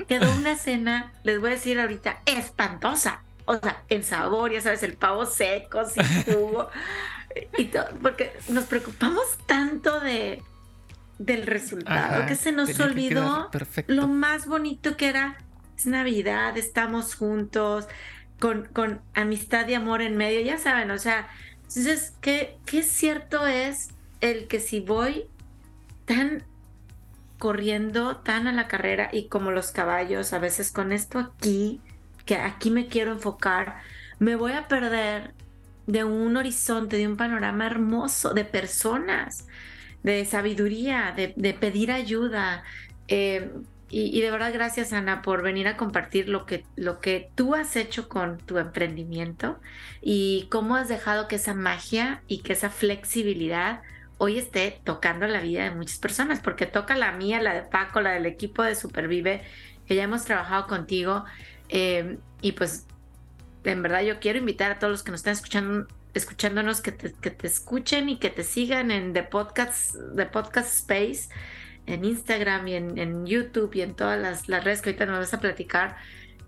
quedó 0.09 0.33
una 0.35 0.53
escena, 0.53 1.13
les 1.23 1.39
voy 1.39 1.51
a 1.51 1.55
decir 1.55 1.79
ahorita, 1.79 2.23
espantosa, 2.27 3.23
o 3.45 3.59
sea, 3.59 3.83
en 3.89 4.03
sabor, 4.03 4.53
ya 4.53 4.61
sabes, 4.61 4.83
el 4.83 4.95
pavo 4.95 5.27
seco, 5.27 5.85
sin 5.85 6.05
jugo, 6.25 6.69
y 7.59 7.67
todo, 7.67 7.87
porque 8.01 8.33
nos 8.49 8.65
preocupamos 8.65 9.25
tanto 9.47 10.01
de 10.01 10.43
del 11.21 11.47
resultado, 11.47 12.17
Ajá, 12.17 12.27
que 12.27 12.35
se 12.35 12.51
nos 12.51 12.81
olvidó 12.81 13.51
lo 13.89 14.09
más 14.09 14.47
bonito 14.47 14.97
que 14.97 15.09
era, 15.09 15.37
es 15.77 15.85
Navidad, 15.85 16.57
estamos 16.57 17.15
juntos, 17.15 17.87
con, 18.39 18.65
con 18.73 19.03
amistad 19.13 19.69
y 19.69 19.75
amor 19.75 20.01
en 20.01 20.17
medio, 20.17 20.41
ya 20.41 20.57
saben, 20.57 20.91
o 20.91 20.97
sea, 20.97 21.29
entonces, 21.59 22.15
¿qué, 22.23 22.57
¿qué 22.65 22.83
cierto 22.83 23.47
es 23.47 23.91
el 24.23 24.49
que 24.49 24.61
si 24.61 24.81
voy 24.81 25.27
tan 26.07 26.43
corriendo, 27.39 28.17
tan 28.17 28.47
a 28.47 28.53
la 28.53 28.67
carrera 28.67 29.11
y 29.13 29.29
como 29.29 29.51
los 29.51 29.73
caballos, 29.73 30.33
a 30.33 30.39
veces 30.39 30.73
con 30.73 30.91
esto 30.91 31.19
aquí, 31.19 31.83
que 32.25 32.37
aquí 32.37 32.71
me 32.71 32.87
quiero 32.87 33.13
enfocar, 33.13 33.83
me 34.19 34.37
voy 34.37 34.53
a 34.53 34.69
perder 34.69 35.35
de 35.87 36.05
un 36.05 36.35
horizonte, 36.39 36.97
de 36.97 37.07
un 37.07 37.19
panorama 37.19 37.67
hermoso, 37.67 38.33
de 38.33 38.47
personas, 38.47 39.47
de 40.03 40.25
sabiduría, 40.25 41.15
de, 41.17 41.55
pedir 41.55 41.93
ayuda. 41.93 42.65
Eh, 43.09 43.51
y, 43.89 44.17
y, 44.17 44.21
de 44.21 44.31
verdad, 44.31 44.53
gracias 44.53 44.93
Ana 44.93 45.21
por 45.21 45.43
venir 45.43 45.67
a 45.67 45.77
compartir 45.77 46.29
lo 46.29 46.47
que, 46.47 46.65
lo 46.77 47.01
que 47.01 47.31
tú 47.35 47.55
has 47.55 47.75
hecho 47.77 48.09
con 48.09 48.39
tu 48.39 48.59
emprendimiento 48.59 49.59
y 50.01 50.47
cómo 50.51 50.77
has 50.77 50.89
dejado 50.89 51.27
que 51.27 51.37
esa 51.37 51.55
magia 51.55 52.23
y 52.29 52.43
que 52.43 52.53
esa 52.53 52.71
flexibilidad 52.71 53.83
hoy 54.23 54.37
esté 54.37 54.79
tocando 54.85 55.27
la 55.27 55.41
vida 55.41 55.65
de 55.65 55.71
muchas 55.71 55.99
personas, 55.99 56.41
porque 56.41 56.67
toca 56.67 56.95
la 56.95 57.11
mía, 57.13 57.41
la 57.41 57.55
de 57.55 57.63
Paco, 57.63 58.03
la 58.03 58.11
del 58.11 58.27
equipo 58.27 58.63
de 58.63 58.75
Supervive, 58.75 59.43
que 59.87 59.95
ya 59.95 60.03
hemos 60.03 60.27
trabajado 60.27 60.67
contigo. 60.67 61.25
Eh, 61.71 62.19
y 62.43 62.53
pues, 62.53 62.87
en 63.65 63.83
verdad, 63.83 64.03
yo 64.03 64.21
quiero 64.21 64.39
invitar 64.39 64.73
a 64.73 64.79
todos 64.79 64.91
los 64.91 65.03
que 65.03 65.11
nos 65.11 65.21
están 65.21 65.33
escuchando 65.33 65.87
escuchándonos 66.15 66.81
que 66.81 66.93
te, 66.93 67.13
que 67.13 67.31
te 67.31 67.47
escuchen 67.47 68.09
y 68.09 68.19
que 68.19 68.31
te 68.31 68.45
sigan 68.45 68.91
en 68.91 69.13
The 69.13 69.25
Podcast, 69.25 69.97
The 70.17 70.27
Podcast 70.27 70.73
Space 70.75 71.29
en 71.87 72.05
Instagram 72.05 72.69
y 72.69 72.75
en, 72.75 72.99
en, 72.99 73.27
YouTube 73.27 73.75
y 73.75 73.83
en 73.83 73.95
todas 73.95 74.21
las, 74.21 74.49
las, 74.49 74.65
redes 74.65 74.83
que 74.83 74.91
ahorita 74.91 75.07
nos 75.07 75.19
vas 75.19 75.35
a 75.35 75.41
platicar 75.41 75.97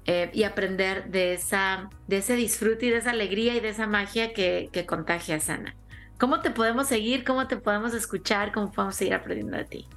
eh, 0.05 0.31
y 0.33 0.45
aprender 0.45 1.11
de, 1.11 1.35
esa, 1.35 1.91
de 2.07 2.19
ese 2.19 2.37
disfrute 2.37 2.87
y 2.87 2.91
de 2.91 2.99
esa 2.99 3.11
alegría 3.11 3.55
y 3.55 3.61
de 3.61 3.69
esa 3.69 3.87
magia 3.87 4.33
que, 4.33 4.69
que 4.73 4.87
contagia 4.87 5.41
Sana. 5.41 5.75
¿Cómo 6.19 6.41
te 6.41 6.51
podemos 6.51 6.87
seguir? 6.87 7.25
¿Cómo 7.25 7.49
te 7.49 7.57
podemos 7.57 7.95
escuchar? 7.95 8.53
¿Cómo 8.53 8.71
podemos 8.71 8.95
seguir 8.95 9.15
aprendiendo 9.15 9.57
de 9.57 9.65
ti? 9.65 9.89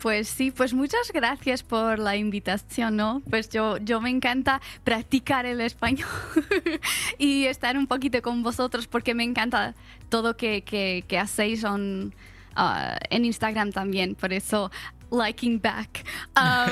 Pues 0.00 0.28
sí, 0.28 0.50
pues 0.50 0.72
muchas 0.72 1.12
gracias 1.12 1.62
por 1.62 1.98
la 1.98 2.16
invitación, 2.16 2.96
¿no? 2.96 3.20
Pues 3.28 3.50
yo, 3.50 3.76
yo 3.76 4.00
me 4.00 4.08
encanta 4.08 4.62
practicar 4.82 5.44
el 5.44 5.60
español 5.60 6.08
y 7.18 7.44
estar 7.44 7.76
un 7.76 7.86
poquito 7.86 8.22
con 8.22 8.42
vosotros 8.42 8.86
porque 8.86 9.14
me 9.14 9.24
encanta 9.24 9.74
todo 10.08 10.38
que, 10.38 10.62
que, 10.62 11.18
hacéis 11.18 11.64
uh, 11.64 12.10
en 13.10 13.24
Instagram 13.24 13.72
también, 13.72 14.14
por 14.14 14.32
eso 14.32 14.70
liking 15.10 15.60
back. 15.60 16.04
Um, 16.36 16.70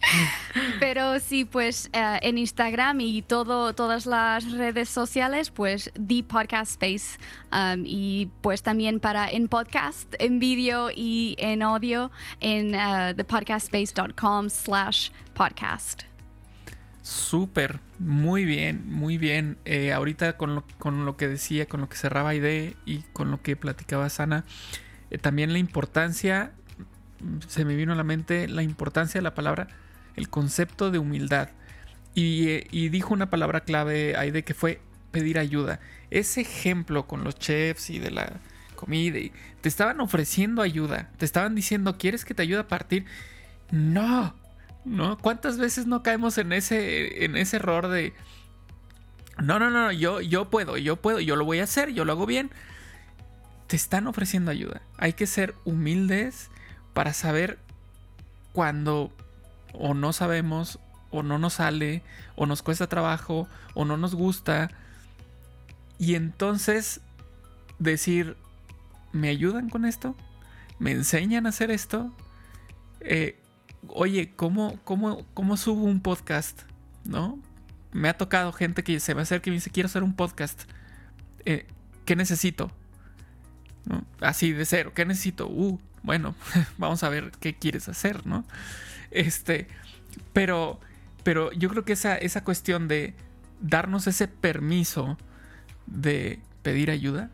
pero 0.80 1.20
sí, 1.20 1.44
pues 1.44 1.90
uh, 1.94 2.18
en 2.22 2.38
Instagram 2.38 3.00
y 3.00 3.22
todo, 3.22 3.74
todas 3.74 4.06
las 4.06 4.50
redes 4.52 4.88
sociales, 4.88 5.50
pues 5.50 5.90
The 5.94 6.22
Podcast 6.22 6.82
Space. 6.82 7.18
Um, 7.52 7.84
y 7.86 8.30
pues 8.40 8.62
también 8.62 9.00
para 9.00 9.28
en 9.28 9.48
podcast, 9.48 10.14
en 10.18 10.38
vídeo 10.38 10.90
y 10.94 11.36
en 11.38 11.62
audio 11.62 12.10
en 12.40 12.74
uh, 12.74 13.14
thepodcastspace.com 13.14 14.50
slash 14.50 15.10
podcast. 15.34 16.02
Súper, 17.08 17.80
muy 17.98 18.44
bien, 18.44 18.82
muy 18.86 19.16
bien. 19.16 19.56
Eh, 19.64 19.94
ahorita 19.94 20.36
con 20.36 20.54
lo, 20.54 20.64
con 20.78 21.06
lo, 21.06 21.16
que 21.16 21.26
decía, 21.26 21.64
con 21.64 21.80
lo 21.80 21.88
que 21.88 21.96
cerraba 21.96 22.34
ID 22.34 22.74
y 22.84 22.98
con 23.14 23.30
lo 23.30 23.40
que 23.40 23.56
platicaba 23.56 24.10
Sana, 24.10 24.44
eh, 25.10 25.16
también 25.16 25.54
la 25.54 25.58
importancia 25.58 26.52
se 27.46 27.64
me 27.64 27.76
vino 27.76 27.92
a 27.92 27.96
la 27.96 28.04
mente 28.04 28.48
la 28.48 28.62
importancia 28.62 29.18
de 29.18 29.22
la 29.22 29.34
palabra, 29.34 29.68
el 30.16 30.28
concepto 30.28 30.90
de 30.90 30.98
humildad. 30.98 31.50
Y, 32.14 32.64
y 32.76 32.88
dijo 32.88 33.14
una 33.14 33.30
palabra 33.30 33.60
clave 33.60 34.16
ahí 34.16 34.30
de 34.30 34.42
que 34.42 34.54
fue 34.54 34.80
pedir 35.10 35.38
ayuda. 35.38 35.80
Ese 36.10 36.40
ejemplo 36.40 37.06
con 37.06 37.24
los 37.24 37.38
chefs 37.38 37.90
y 37.90 37.98
de 37.98 38.10
la 38.10 38.40
comida, 38.74 39.18
y 39.18 39.32
te 39.60 39.68
estaban 39.68 40.00
ofreciendo 40.00 40.62
ayuda, 40.62 41.10
te 41.18 41.24
estaban 41.24 41.54
diciendo, 41.54 41.98
¿quieres 41.98 42.24
que 42.24 42.34
te 42.34 42.42
ayude 42.42 42.60
a 42.60 42.68
partir? 42.68 43.06
No, 43.70 44.34
¿no? 44.84 45.18
¿Cuántas 45.18 45.58
veces 45.58 45.86
no 45.86 46.02
caemos 46.02 46.38
en 46.38 46.52
ese, 46.52 47.24
en 47.24 47.36
ese 47.36 47.56
error 47.56 47.88
de, 47.88 48.14
no, 49.42 49.58
no, 49.58 49.70
no, 49.70 49.92
yo, 49.92 50.20
yo 50.20 50.48
puedo, 50.48 50.76
yo 50.76 50.96
puedo, 50.96 51.20
yo 51.20 51.36
lo 51.36 51.44
voy 51.44 51.60
a 51.60 51.64
hacer, 51.64 51.92
yo 51.92 52.04
lo 52.04 52.12
hago 52.12 52.26
bien? 52.26 52.50
Te 53.66 53.76
están 53.76 54.06
ofreciendo 54.06 54.50
ayuda. 54.50 54.80
Hay 54.96 55.12
que 55.12 55.26
ser 55.26 55.54
humildes 55.64 56.50
para 56.98 57.14
saber 57.14 57.60
cuando 58.52 59.12
o 59.72 59.94
no 59.94 60.12
sabemos, 60.12 60.80
o 61.12 61.22
no 61.22 61.38
nos 61.38 61.52
sale, 61.52 62.02
o 62.34 62.44
nos 62.44 62.60
cuesta 62.60 62.88
trabajo, 62.88 63.46
o 63.74 63.84
no 63.84 63.96
nos 63.96 64.16
gusta. 64.16 64.68
Y 65.96 66.16
entonces 66.16 67.00
decir, 67.78 68.36
¿me 69.12 69.28
ayudan 69.28 69.70
con 69.70 69.84
esto? 69.84 70.16
¿Me 70.80 70.90
enseñan 70.90 71.46
a 71.46 71.50
hacer 71.50 71.70
esto? 71.70 72.12
Eh, 72.98 73.38
oye, 73.86 74.32
¿cómo, 74.34 74.80
cómo, 74.82 75.24
¿cómo 75.34 75.56
subo 75.56 75.84
un 75.84 76.00
podcast? 76.00 76.62
¿No? 77.04 77.38
Me 77.92 78.08
ha 78.08 78.18
tocado 78.18 78.52
gente 78.52 78.82
que 78.82 78.98
se 78.98 79.14
me 79.14 79.22
acerca 79.22 79.50
y 79.50 79.52
me 79.52 79.58
dice, 79.58 79.70
quiero 79.70 79.86
hacer 79.86 80.02
un 80.02 80.16
podcast. 80.16 80.64
Eh, 81.44 81.64
¿Qué 82.04 82.16
necesito? 82.16 82.72
Así 84.20 84.50
de 84.50 84.64
cero, 84.64 84.90
¿qué 84.96 85.04
necesito? 85.06 85.46
Uh, 85.46 85.78
bueno, 86.02 86.34
vamos 86.78 87.02
a 87.02 87.08
ver 87.08 87.32
qué 87.40 87.54
quieres 87.56 87.88
hacer, 87.88 88.26
¿no? 88.26 88.44
Este, 89.10 89.68
pero, 90.32 90.80
pero 91.22 91.52
yo 91.52 91.68
creo 91.68 91.84
que 91.84 91.92
esa, 91.92 92.16
esa 92.16 92.44
cuestión 92.44 92.88
de 92.88 93.14
darnos 93.60 94.06
ese 94.06 94.28
permiso 94.28 95.18
de 95.86 96.40
pedir 96.62 96.90
ayuda, 96.90 97.30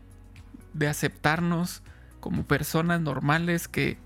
de 0.73 0.87
aceptarnos 0.87 1.83
como 2.19 2.45
personas 2.45 3.01
normales 3.01 3.67
que 3.67 3.97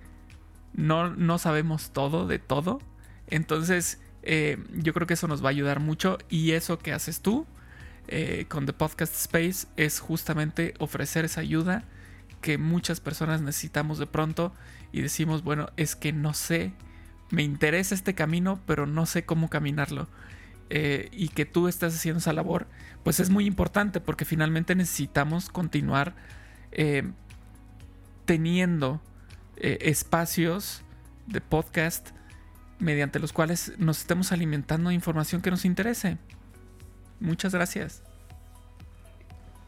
no, 0.74 1.16
no 1.16 1.38
sabemos 1.38 1.91
todo 1.91 2.28
de 2.28 2.39
todo. 2.39 2.80
Entonces, 3.28 3.99
eh, 4.24 4.57
yo 4.74 4.93
creo 4.93 5.07
que 5.07 5.14
eso 5.14 5.28
nos 5.28 5.43
va 5.43 5.47
a 5.47 5.51
ayudar 5.51 5.80
mucho 5.80 6.18
y 6.30 6.51
eso 6.51 6.80
que 6.80 6.91
haces 6.91 7.22
tú 7.22 7.45
eh, 8.07 8.45
con 8.49 8.66
The 8.66 8.74
Podcast 8.74 9.16
Space 9.16 9.68
es 9.78 9.99
justamente 9.99 10.74
ofrecer 10.80 11.26
esa 11.26 11.41
ayuda 11.41 11.84
que 12.41 12.57
muchas 12.57 12.99
personas 12.99 13.41
necesitamos 13.41 13.97
de 13.97 14.07
pronto 14.07 14.53
y 14.91 15.01
decimos, 15.01 15.43
bueno, 15.43 15.69
es 15.77 15.95
que 15.95 16.13
no 16.13 16.33
sé, 16.33 16.73
me 17.31 17.43
interesa 17.43 17.95
este 17.95 18.15
camino, 18.15 18.59
pero 18.65 18.85
no 18.85 19.05
sé 19.05 19.25
cómo 19.25 19.49
caminarlo. 19.49 20.07
Eh, 20.71 21.09
y 21.11 21.29
que 21.29 21.45
tú 21.45 21.67
estás 21.67 21.95
haciendo 21.95 22.19
esa 22.19 22.31
labor, 22.31 22.67
pues 23.03 23.19
es 23.19 23.29
muy 23.31 23.45
importante 23.45 23.99
porque 24.01 24.23
finalmente 24.23 24.75
necesitamos 24.75 25.49
continuar 25.49 26.15
teniendo 28.29 29.01
eh, 29.57 29.79
espacios 29.81 30.83
de 31.25 31.41
podcast 31.41 32.11
mediante 32.77 33.19
los 33.19 33.33
cuales 33.33 33.73
nos 33.79 34.01
estemos 34.01 34.31
alimentando 34.31 34.89
de 34.89 34.95
información 34.95 35.41
que 35.41 35.49
nos 35.51 35.65
interese. 35.65 36.17
Muchas 37.19 37.53
gracias. 37.53 38.03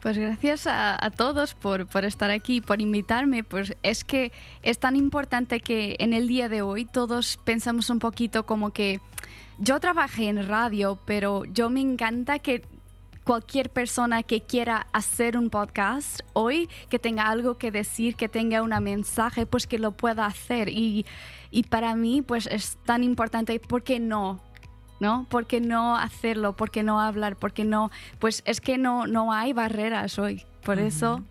Pues 0.02 0.18
gracias 0.18 0.66
a, 0.66 0.98
todos 1.16 1.54
por, 1.54 1.86
por, 1.86 2.04
estar 2.04 2.32
aquí, 2.32 2.60
por 2.60 2.80
invitarme. 2.80 3.44
Pues 3.44 3.76
es 3.84 4.02
que 4.02 4.32
es 4.64 4.80
tan 4.80 4.96
importante 4.96 5.60
que 5.60 5.94
en 6.00 6.12
el 6.12 6.26
día 6.26 6.48
de 6.48 6.60
hoy 6.60 6.86
todos 6.86 7.38
pensamos 7.44 7.88
un 7.88 8.00
poquito 8.00 8.44
como 8.44 8.70
que 8.70 9.00
yo 9.58 9.78
trabajé 9.78 10.28
en 10.28 10.48
radio, 10.48 10.98
pero 11.04 11.44
yo 11.44 11.70
me 11.70 11.80
encanta 11.80 12.40
que 12.40 12.64
cualquier 13.22 13.70
persona 13.70 14.24
que 14.24 14.40
quiera 14.40 14.88
hacer 14.92 15.38
un 15.38 15.50
podcast 15.50 16.22
hoy, 16.32 16.68
que 16.88 16.98
tenga 16.98 17.28
algo 17.28 17.56
que 17.56 17.70
decir, 17.70 18.16
que 18.16 18.28
tenga 18.28 18.60
un 18.62 18.70
mensaje, 18.82 19.46
pues 19.46 19.68
que 19.68 19.78
lo 19.78 19.92
pueda 19.92 20.26
hacer. 20.26 20.68
Y, 20.68 21.06
y 21.52 21.62
para 21.62 21.94
mí, 21.94 22.22
pues 22.22 22.48
es 22.48 22.76
tan 22.84 23.04
importante, 23.04 23.60
¿por 23.60 23.84
qué 23.84 24.00
no? 24.00 24.40
¿No? 25.02 25.26
¿Por 25.28 25.46
qué 25.46 25.60
no 25.60 25.96
hacerlo? 25.96 26.52
¿Por 26.52 26.70
qué 26.70 26.84
no 26.84 27.00
hablar? 27.00 27.34
¿Por 27.34 27.52
qué 27.52 27.64
no? 27.64 27.90
Pues 28.20 28.44
es 28.46 28.60
que 28.60 28.78
no, 28.78 29.08
no 29.08 29.32
hay 29.32 29.52
barreras 29.52 30.16
hoy. 30.16 30.44
Por 30.64 30.78
eso 30.78 31.24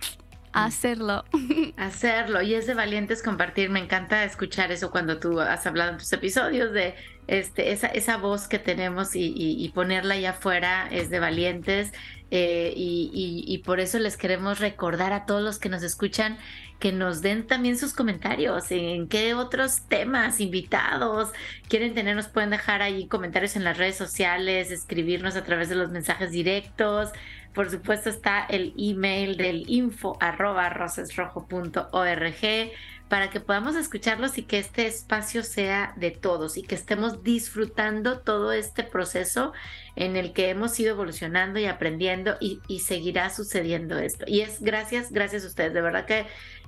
hacerlo. 0.51 1.24
Hacerlo. 1.78 2.41
Y 2.41 2.53
es 2.55 2.67
de 2.67 2.74
valientes 2.74 3.24
compartir. 3.24 3.69
Me 3.69 3.80
encanta 3.80 4.26
escuchar 4.26 4.74
eso 4.74 4.91
cuando 4.91 5.19
tú 5.19 5.39
has 5.39 5.65
hablado 5.65 5.91
en 5.91 5.97
tus 5.97 6.11
episodios 6.11 6.74
de 6.74 6.95
este, 7.28 7.72
esa, 7.72 7.88
esa 7.88 8.17
voz 8.17 8.49
que 8.49 8.59
tenemos 8.59 9.11
y, 9.13 9.72
ponerla 9.74 10.15
allá 10.15 10.32
afuera 10.32 10.89
es 10.91 11.09
de 11.09 11.19
valientes. 11.19 11.93
Eh, 12.30 12.74
y, 12.76 13.57
por 13.65 13.80
eso 13.80 13.99
les 13.99 14.17
queremos 14.17 14.59
recordar 14.59 15.13
a 15.13 15.26
todos 15.26 15.41
los 15.41 15.59
que 15.59 15.69
nos 15.69 15.84
escuchan 15.84 16.38
que 16.82 16.91
nos 16.91 17.21
den 17.21 17.47
también 17.47 17.77
sus 17.77 17.93
comentarios 17.93 18.71
en 18.71 19.07
qué 19.07 19.36
otros 19.36 19.88
temas, 19.88 20.41
invitados 20.41 21.29
quieren 21.69 21.93
tener, 21.93 22.17
nos 22.17 22.27
pueden 22.27 22.49
dejar 22.49 22.82
ahí 22.82 23.07
comentarios 23.07 23.55
en 23.55 23.63
las 23.63 23.77
redes 23.77 23.95
sociales, 23.95 24.71
escribirnos 24.71 25.38
a 25.38 25.43
través 25.43 25.69
de 25.69 25.75
los 25.75 25.91
mensajes 25.91 26.32
directos. 26.32 27.11
Por 27.53 27.69
supuesto 27.69 28.09
está 28.09 28.45
el 28.49 28.73
email 28.77 29.38
del 29.38 29.69
info 29.69 30.17
arroba 30.19 30.69
rosesrojo.org 30.69 32.71
para 33.09 33.29
que 33.29 33.41
podamos 33.41 33.75
escucharlos 33.75 34.38
y 34.38 34.43
que 34.43 34.57
este 34.57 34.88
espacio 34.88 35.43
sea 35.43 35.93
de 35.97 36.11
todos 36.11 36.57
y 36.57 36.63
que 36.63 36.75
estemos 36.75 37.23
disfrutando 37.23 38.19
todo 38.19 38.53
este 38.53 38.84
proceso 38.84 39.51
en 39.97 40.15
el 40.15 40.32
que 40.32 40.49
hemos 40.49 40.79
ido 40.79 40.91
evolucionando 40.91 41.59
y 41.59 41.65
aprendiendo 41.65 42.38
y, 42.39 42.61
y 42.69 42.79
seguirá 42.79 43.29
sucediendo 43.29 43.99
esto. 43.99 44.23
Y 44.27 44.41
es 44.41 44.61
gracias, 44.61 45.11
gracias 45.11 45.43
a 45.43 45.47
ustedes. 45.47 45.73
De 45.73 45.82
verdad 45.82 46.05
que 46.05 46.25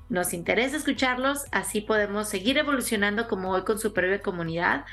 nos 0.09 0.33
interesa 0.33 0.77
escucharlos, 0.77 1.45
así 1.51 1.81
podemos 1.81 2.29
seguir 2.29 2.57
evolucionando 2.57 3.27
como 3.27 3.51
hoy 3.51 3.63
con 3.63 3.79
su 3.79 3.93
comunidad 4.21 4.85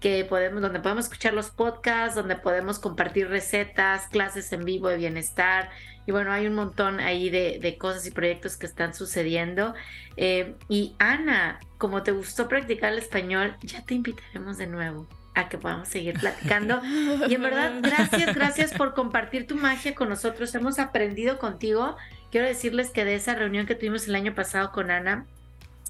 que 0.00 0.24
podemos, 0.24 0.62
donde 0.62 0.80
podemos 0.80 1.06
escuchar 1.06 1.34
los 1.34 1.50
podcasts, 1.50 2.14
donde 2.14 2.36
podemos 2.36 2.78
compartir 2.78 3.28
recetas, 3.28 4.06
clases 4.08 4.52
en 4.52 4.64
vivo 4.64 4.88
de 4.88 4.96
bienestar. 4.96 5.70
Y 6.06 6.12
bueno, 6.12 6.32
hay 6.32 6.46
un 6.46 6.54
montón 6.54 7.00
ahí 7.00 7.30
de, 7.30 7.76
cosas 7.78 8.06
y 8.06 8.10
proyectos 8.10 8.56
que 8.56 8.66
están 8.66 8.94
sucediendo. 8.94 9.74
Eh, 10.16 10.54
y 10.68 10.94
Ana, 10.98 11.58
como 11.78 12.02
te 12.02 12.12
gustó 12.12 12.48
practicar 12.48 12.92
el 12.92 12.98
español, 12.98 13.56
ya 13.62 13.84
te 13.84 13.94
invitaremos 13.94 14.56
de 14.56 14.68
nuevo 14.68 15.06
a 15.34 15.48
que 15.48 15.58
podamos 15.58 15.88
seguir 15.88 16.18
platicando. 16.18 16.80
Y 17.28 17.34
en 17.34 17.42
verdad, 17.42 17.72
gracias, 17.82 18.34
gracias 18.34 18.72
por 18.74 18.94
compartir 18.94 19.46
tu 19.46 19.56
magia 19.56 19.94
con 19.94 20.08
nosotros. 20.08 20.54
Hemos 20.54 20.78
aprendido 20.78 21.38
contigo. 21.38 21.96
Quiero 22.30 22.46
decirles 22.46 22.90
que 22.90 23.04
de 23.04 23.14
esa 23.14 23.34
reunión 23.34 23.66
que 23.66 23.74
tuvimos 23.74 24.06
el 24.06 24.14
año 24.14 24.34
pasado 24.34 24.72
con 24.72 24.90
Ana, 24.90 25.26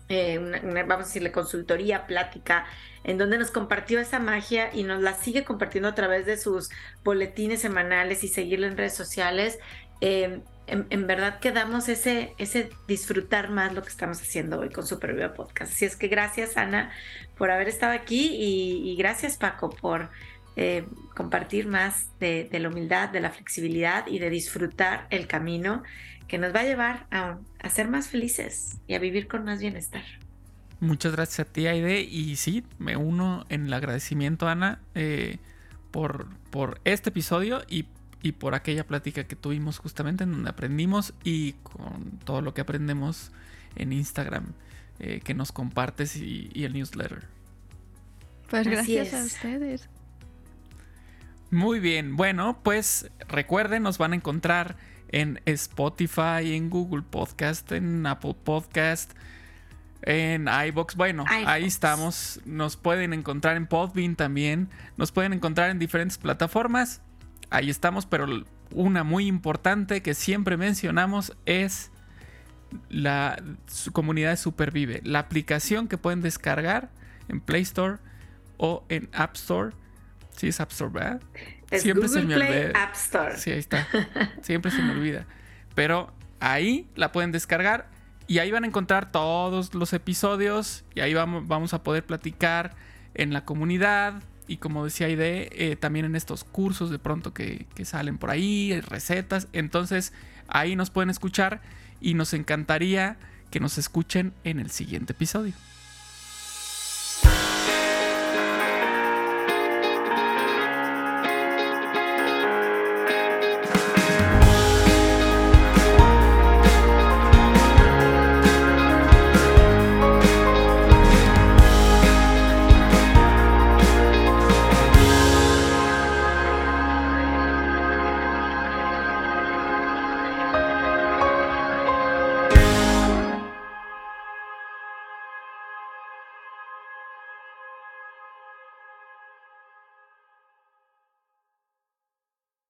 eh, 0.09 0.39
vamos 0.87 1.05
a 1.05 1.09
decirle 1.09 1.33
consultoría, 1.33 2.07
plática, 2.07 2.67
en 3.05 3.19
donde 3.19 3.39
nos 3.39 3.51
compartió 3.51 4.01
esa 4.01 4.19
magia 4.19 4.71
y 4.73 4.83
nos 4.83 5.03
la 5.03 5.15
sigue 5.15 5.45
compartiendo 5.45 5.89
a 5.89 5.95
través 5.95 6.27
de 6.27 6.37
sus 6.39 6.71
boletines 7.05 7.61
semanales 7.61 8.25
y 8.25 8.29
seguirlo 8.29 8.67
en 8.67 8.77
redes 8.77 8.95
sociales. 8.95 9.59
Eh, 10.01 10.41
en, 10.67 11.07
verdad 11.07 11.41
que 11.41 11.51
damos 11.51 11.89
ese, 11.89 12.35
ese 12.39 12.71
disfrutar 12.87 13.51
más 13.51 13.73
lo 13.75 13.83
que 13.83 13.89
estamos 13.89 14.21
haciendo 14.21 14.61
hoy 14.61 14.69
con 14.69 14.87
Superviva 14.87 15.33
Podcast. 15.33 15.73
Así 15.73 15.87
es 15.87 15.97
que 15.97 16.09
gracias 16.09 16.57
Ana 16.57 16.91
por 17.37 17.51
haber 17.51 17.69
estado 17.69 17.93
aquí 17.93 18.37
y, 18.39 18.95
gracias 18.97 19.39
Paco 19.39 19.71
por 19.71 20.11
eh, 20.57 20.85
compartir 21.15 21.67
más 21.67 22.09
de 22.21 22.51
la 22.53 22.69
humildad, 22.69 23.09
de 23.09 23.21
la 23.21 23.31
flexibilidad 23.31 24.07
y 24.07 24.19
de 24.19 24.29
disfrutar 24.29 25.07
el 25.11 25.27
camino 25.27 25.83
que 26.29 26.39
nos 26.39 26.55
va 26.55 26.61
a 26.61 26.65
llevar 26.65 27.07
a, 27.11 27.39
ser 27.71 27.89
más 27.89 28.09
felices 28.09 28.79
y 28.87 28.95
a 28.95 28.99
vivir 28.99 29.27
con 29.27 29.45
más 29.45 29.61
bienestar. 29.61 30.05
Muchas 30.79 31.13
gracias 31.13 31.49
a 31.49 31.51
ti, 31.51 31.67
Aide. 31.67 32.03
Y 32.03 32.37
sí, 32.37 32.65
me 32.79 32.97
uno 32.97 33.45
en 33.49 33.67
el 33.67 33.73
agradecimiento, 33.73 34.47
Ana, 34.47 34.81
eh, 34.95 35.39
por, 35.91 36.29
por 36.51 36.81
este 36.85 37.09
episodio 37.09 37.63
y, 37.69 37.87
por 38.39 38.55
aquella 38.55 38.87
plática 38.87 39.25
que 39.25 39.37
tuvimos 39.37 39.79
justamente 39.79 40.25
en 40.25 40.33
donde 40.33 40.51
aprendimos 40.51 41.15
y 41.25 41.53
con 41.63 42.19
todo 42.25 42.43
lo 42.43 42.53
que 42.53 42.61
aprendemos 42.61 43.33
en 43.75 43.95
Instagram 43.95 44.53
eh, 44.99 45.21
que 45.25 45.33
nos 45.33 45.51
compartes 45.51 46.15
y, 46.17 46.51
el 46.55 46.75
newsletter. 46.75 47.25
Pues 48.51 48.67
gracias 48.67 49.15
a 49.15 49.25
ustedes. 49.25 49.89
Muy 51.51 51.81
bien, 51.81 52.17
bueno, 52.17 52.61
pues 52.63 53.11
recuerden, 53.29 53.83
nos 53.83 53.97
van 53.97 54.13
a 54.13 54.17
encontrar 54.17 54.77
en 55.09 55.41
Spotify, 55.47 56.55
en 56.55 56.71
Google 56.71 57.03
Podcast, 57.03 57.71
en 57.73 58.07
Apple 58.07 58.37
Podcast, 58.45 59.13
en 60.03 60.49
iBox. 60.69 60.97
Bueno, 60.97 61.25
ahí 61.29 61.65
estamos. 61.65 62.41
Nos 62.45 62.77
pueden 62.77 63.13
encontrar 63.13 63.57
en 63.57 63.67
Podbean 63.67 64.17
también. 64.17 64.69
Nos 64.97 65.13
pueden 65.13 65.33
encontrar 65.33 65.71
en 65.71 65.79
diferentes 65.79 66.19
plataformas. 66.19 67.03
Ahí 67.51 67.71
estamos, 67.71 68.07
pero 68.07 68.27
una 68.73 69.05
muy 69.05 69.27
importante 69.27 70.03
que 70.03 70.15
siempre 70.15 70.57
mencionamos 70.57 71.37
es 71.47 71.91
la 72.91 73.43
su 73.67 73.93
comunidad 73.93 74.31
de 74.31 74.37
Supervive, 74.37 75.01
la 75.05 75.21
aplicación 75.21 75.89
que 75.89 75.97
pueden 75.97 76.21
descargar 76.21 76.91
en 77.29 77.41
Play 77.41 77.63
Store 77.63 77.99
o 78.59 78.85
en 78.89 79.09
App 79.13 79.37
Store. 79.37 79.75
Sí, 80.39 80.49
es 80.49 80.61
App 80.61 80.71
Store, 80.71 80.91
¿verdad? 80.93 81.21
Es 81.71 81.83
Siempre 81.83 82.07
Google 82.07 82.21
se 82.21 82.27
me 82.27 82.35
Play 82.37 82.63
olvida. 82.65 82.83
App 82.85 82.95
Store. 82.95 83.37
Sí, 83.37 83.51
ahí 83.51 83.59
está. 83.59 83.87
Siempre 84.43 84.71
se 84.71 84.81
me 84.83 84.93
olvida. 84.93 85.27
Pero 85.75 86.13
ahí 86.41 86.89
la 86.95 87.11
pueden 87.13 87.33
descargar 87.33 87.91
y 88.29 88.39
ahí 88.39 88.51
van 88.51 88.65
a 88.65 88.67
encontrar 88.69 89.11
todos 89.11 89.75
los 89.75 89.93
episodios 89.93 90.85
y 90.95 91.01
ahí 91.01 91.13
vamos, 91.13 91.49
vamos 91.49 91.75
a 91.75 91.83
poder 91.83 92.05
platicar 92.05 92.77
en 93.15 93.33
la 93.33 93.45
comunidad 93.45 94.23
y 94.47 94.59
como 94.59 94.85
decía 94.85 95.09
Aide, 95.09 95.49
eh, 95.53 95.77
también 95.77 96.05
en 96.05 96.15
estos 96.15 96.45
cursos 96.45 96.91
de 96.91 96.99
pronto 96.99 97.35
que, 97.35 97.67
que 97.75 97.85
salen 97.85 98.17
por 98.17 98.31
ahí, 98.31 98.81
recetas. 98.81 99.49
Entonces 99.53 100.13
ahí 100.47 100.77
nos 100.77 100.91
pueden 100.91 101.11
escuchar 101.11 101.61
y 102.01 102.15
nos 102.15 102.33
encantaría 102.33 103.17
que 103.51 103.61
nos 103.61 103.77
escuchen 103.77 104.35
en 104.45 104.61
el 104.61 104.71
siguiente 104.71 105.15
episodio. 105.15 105.55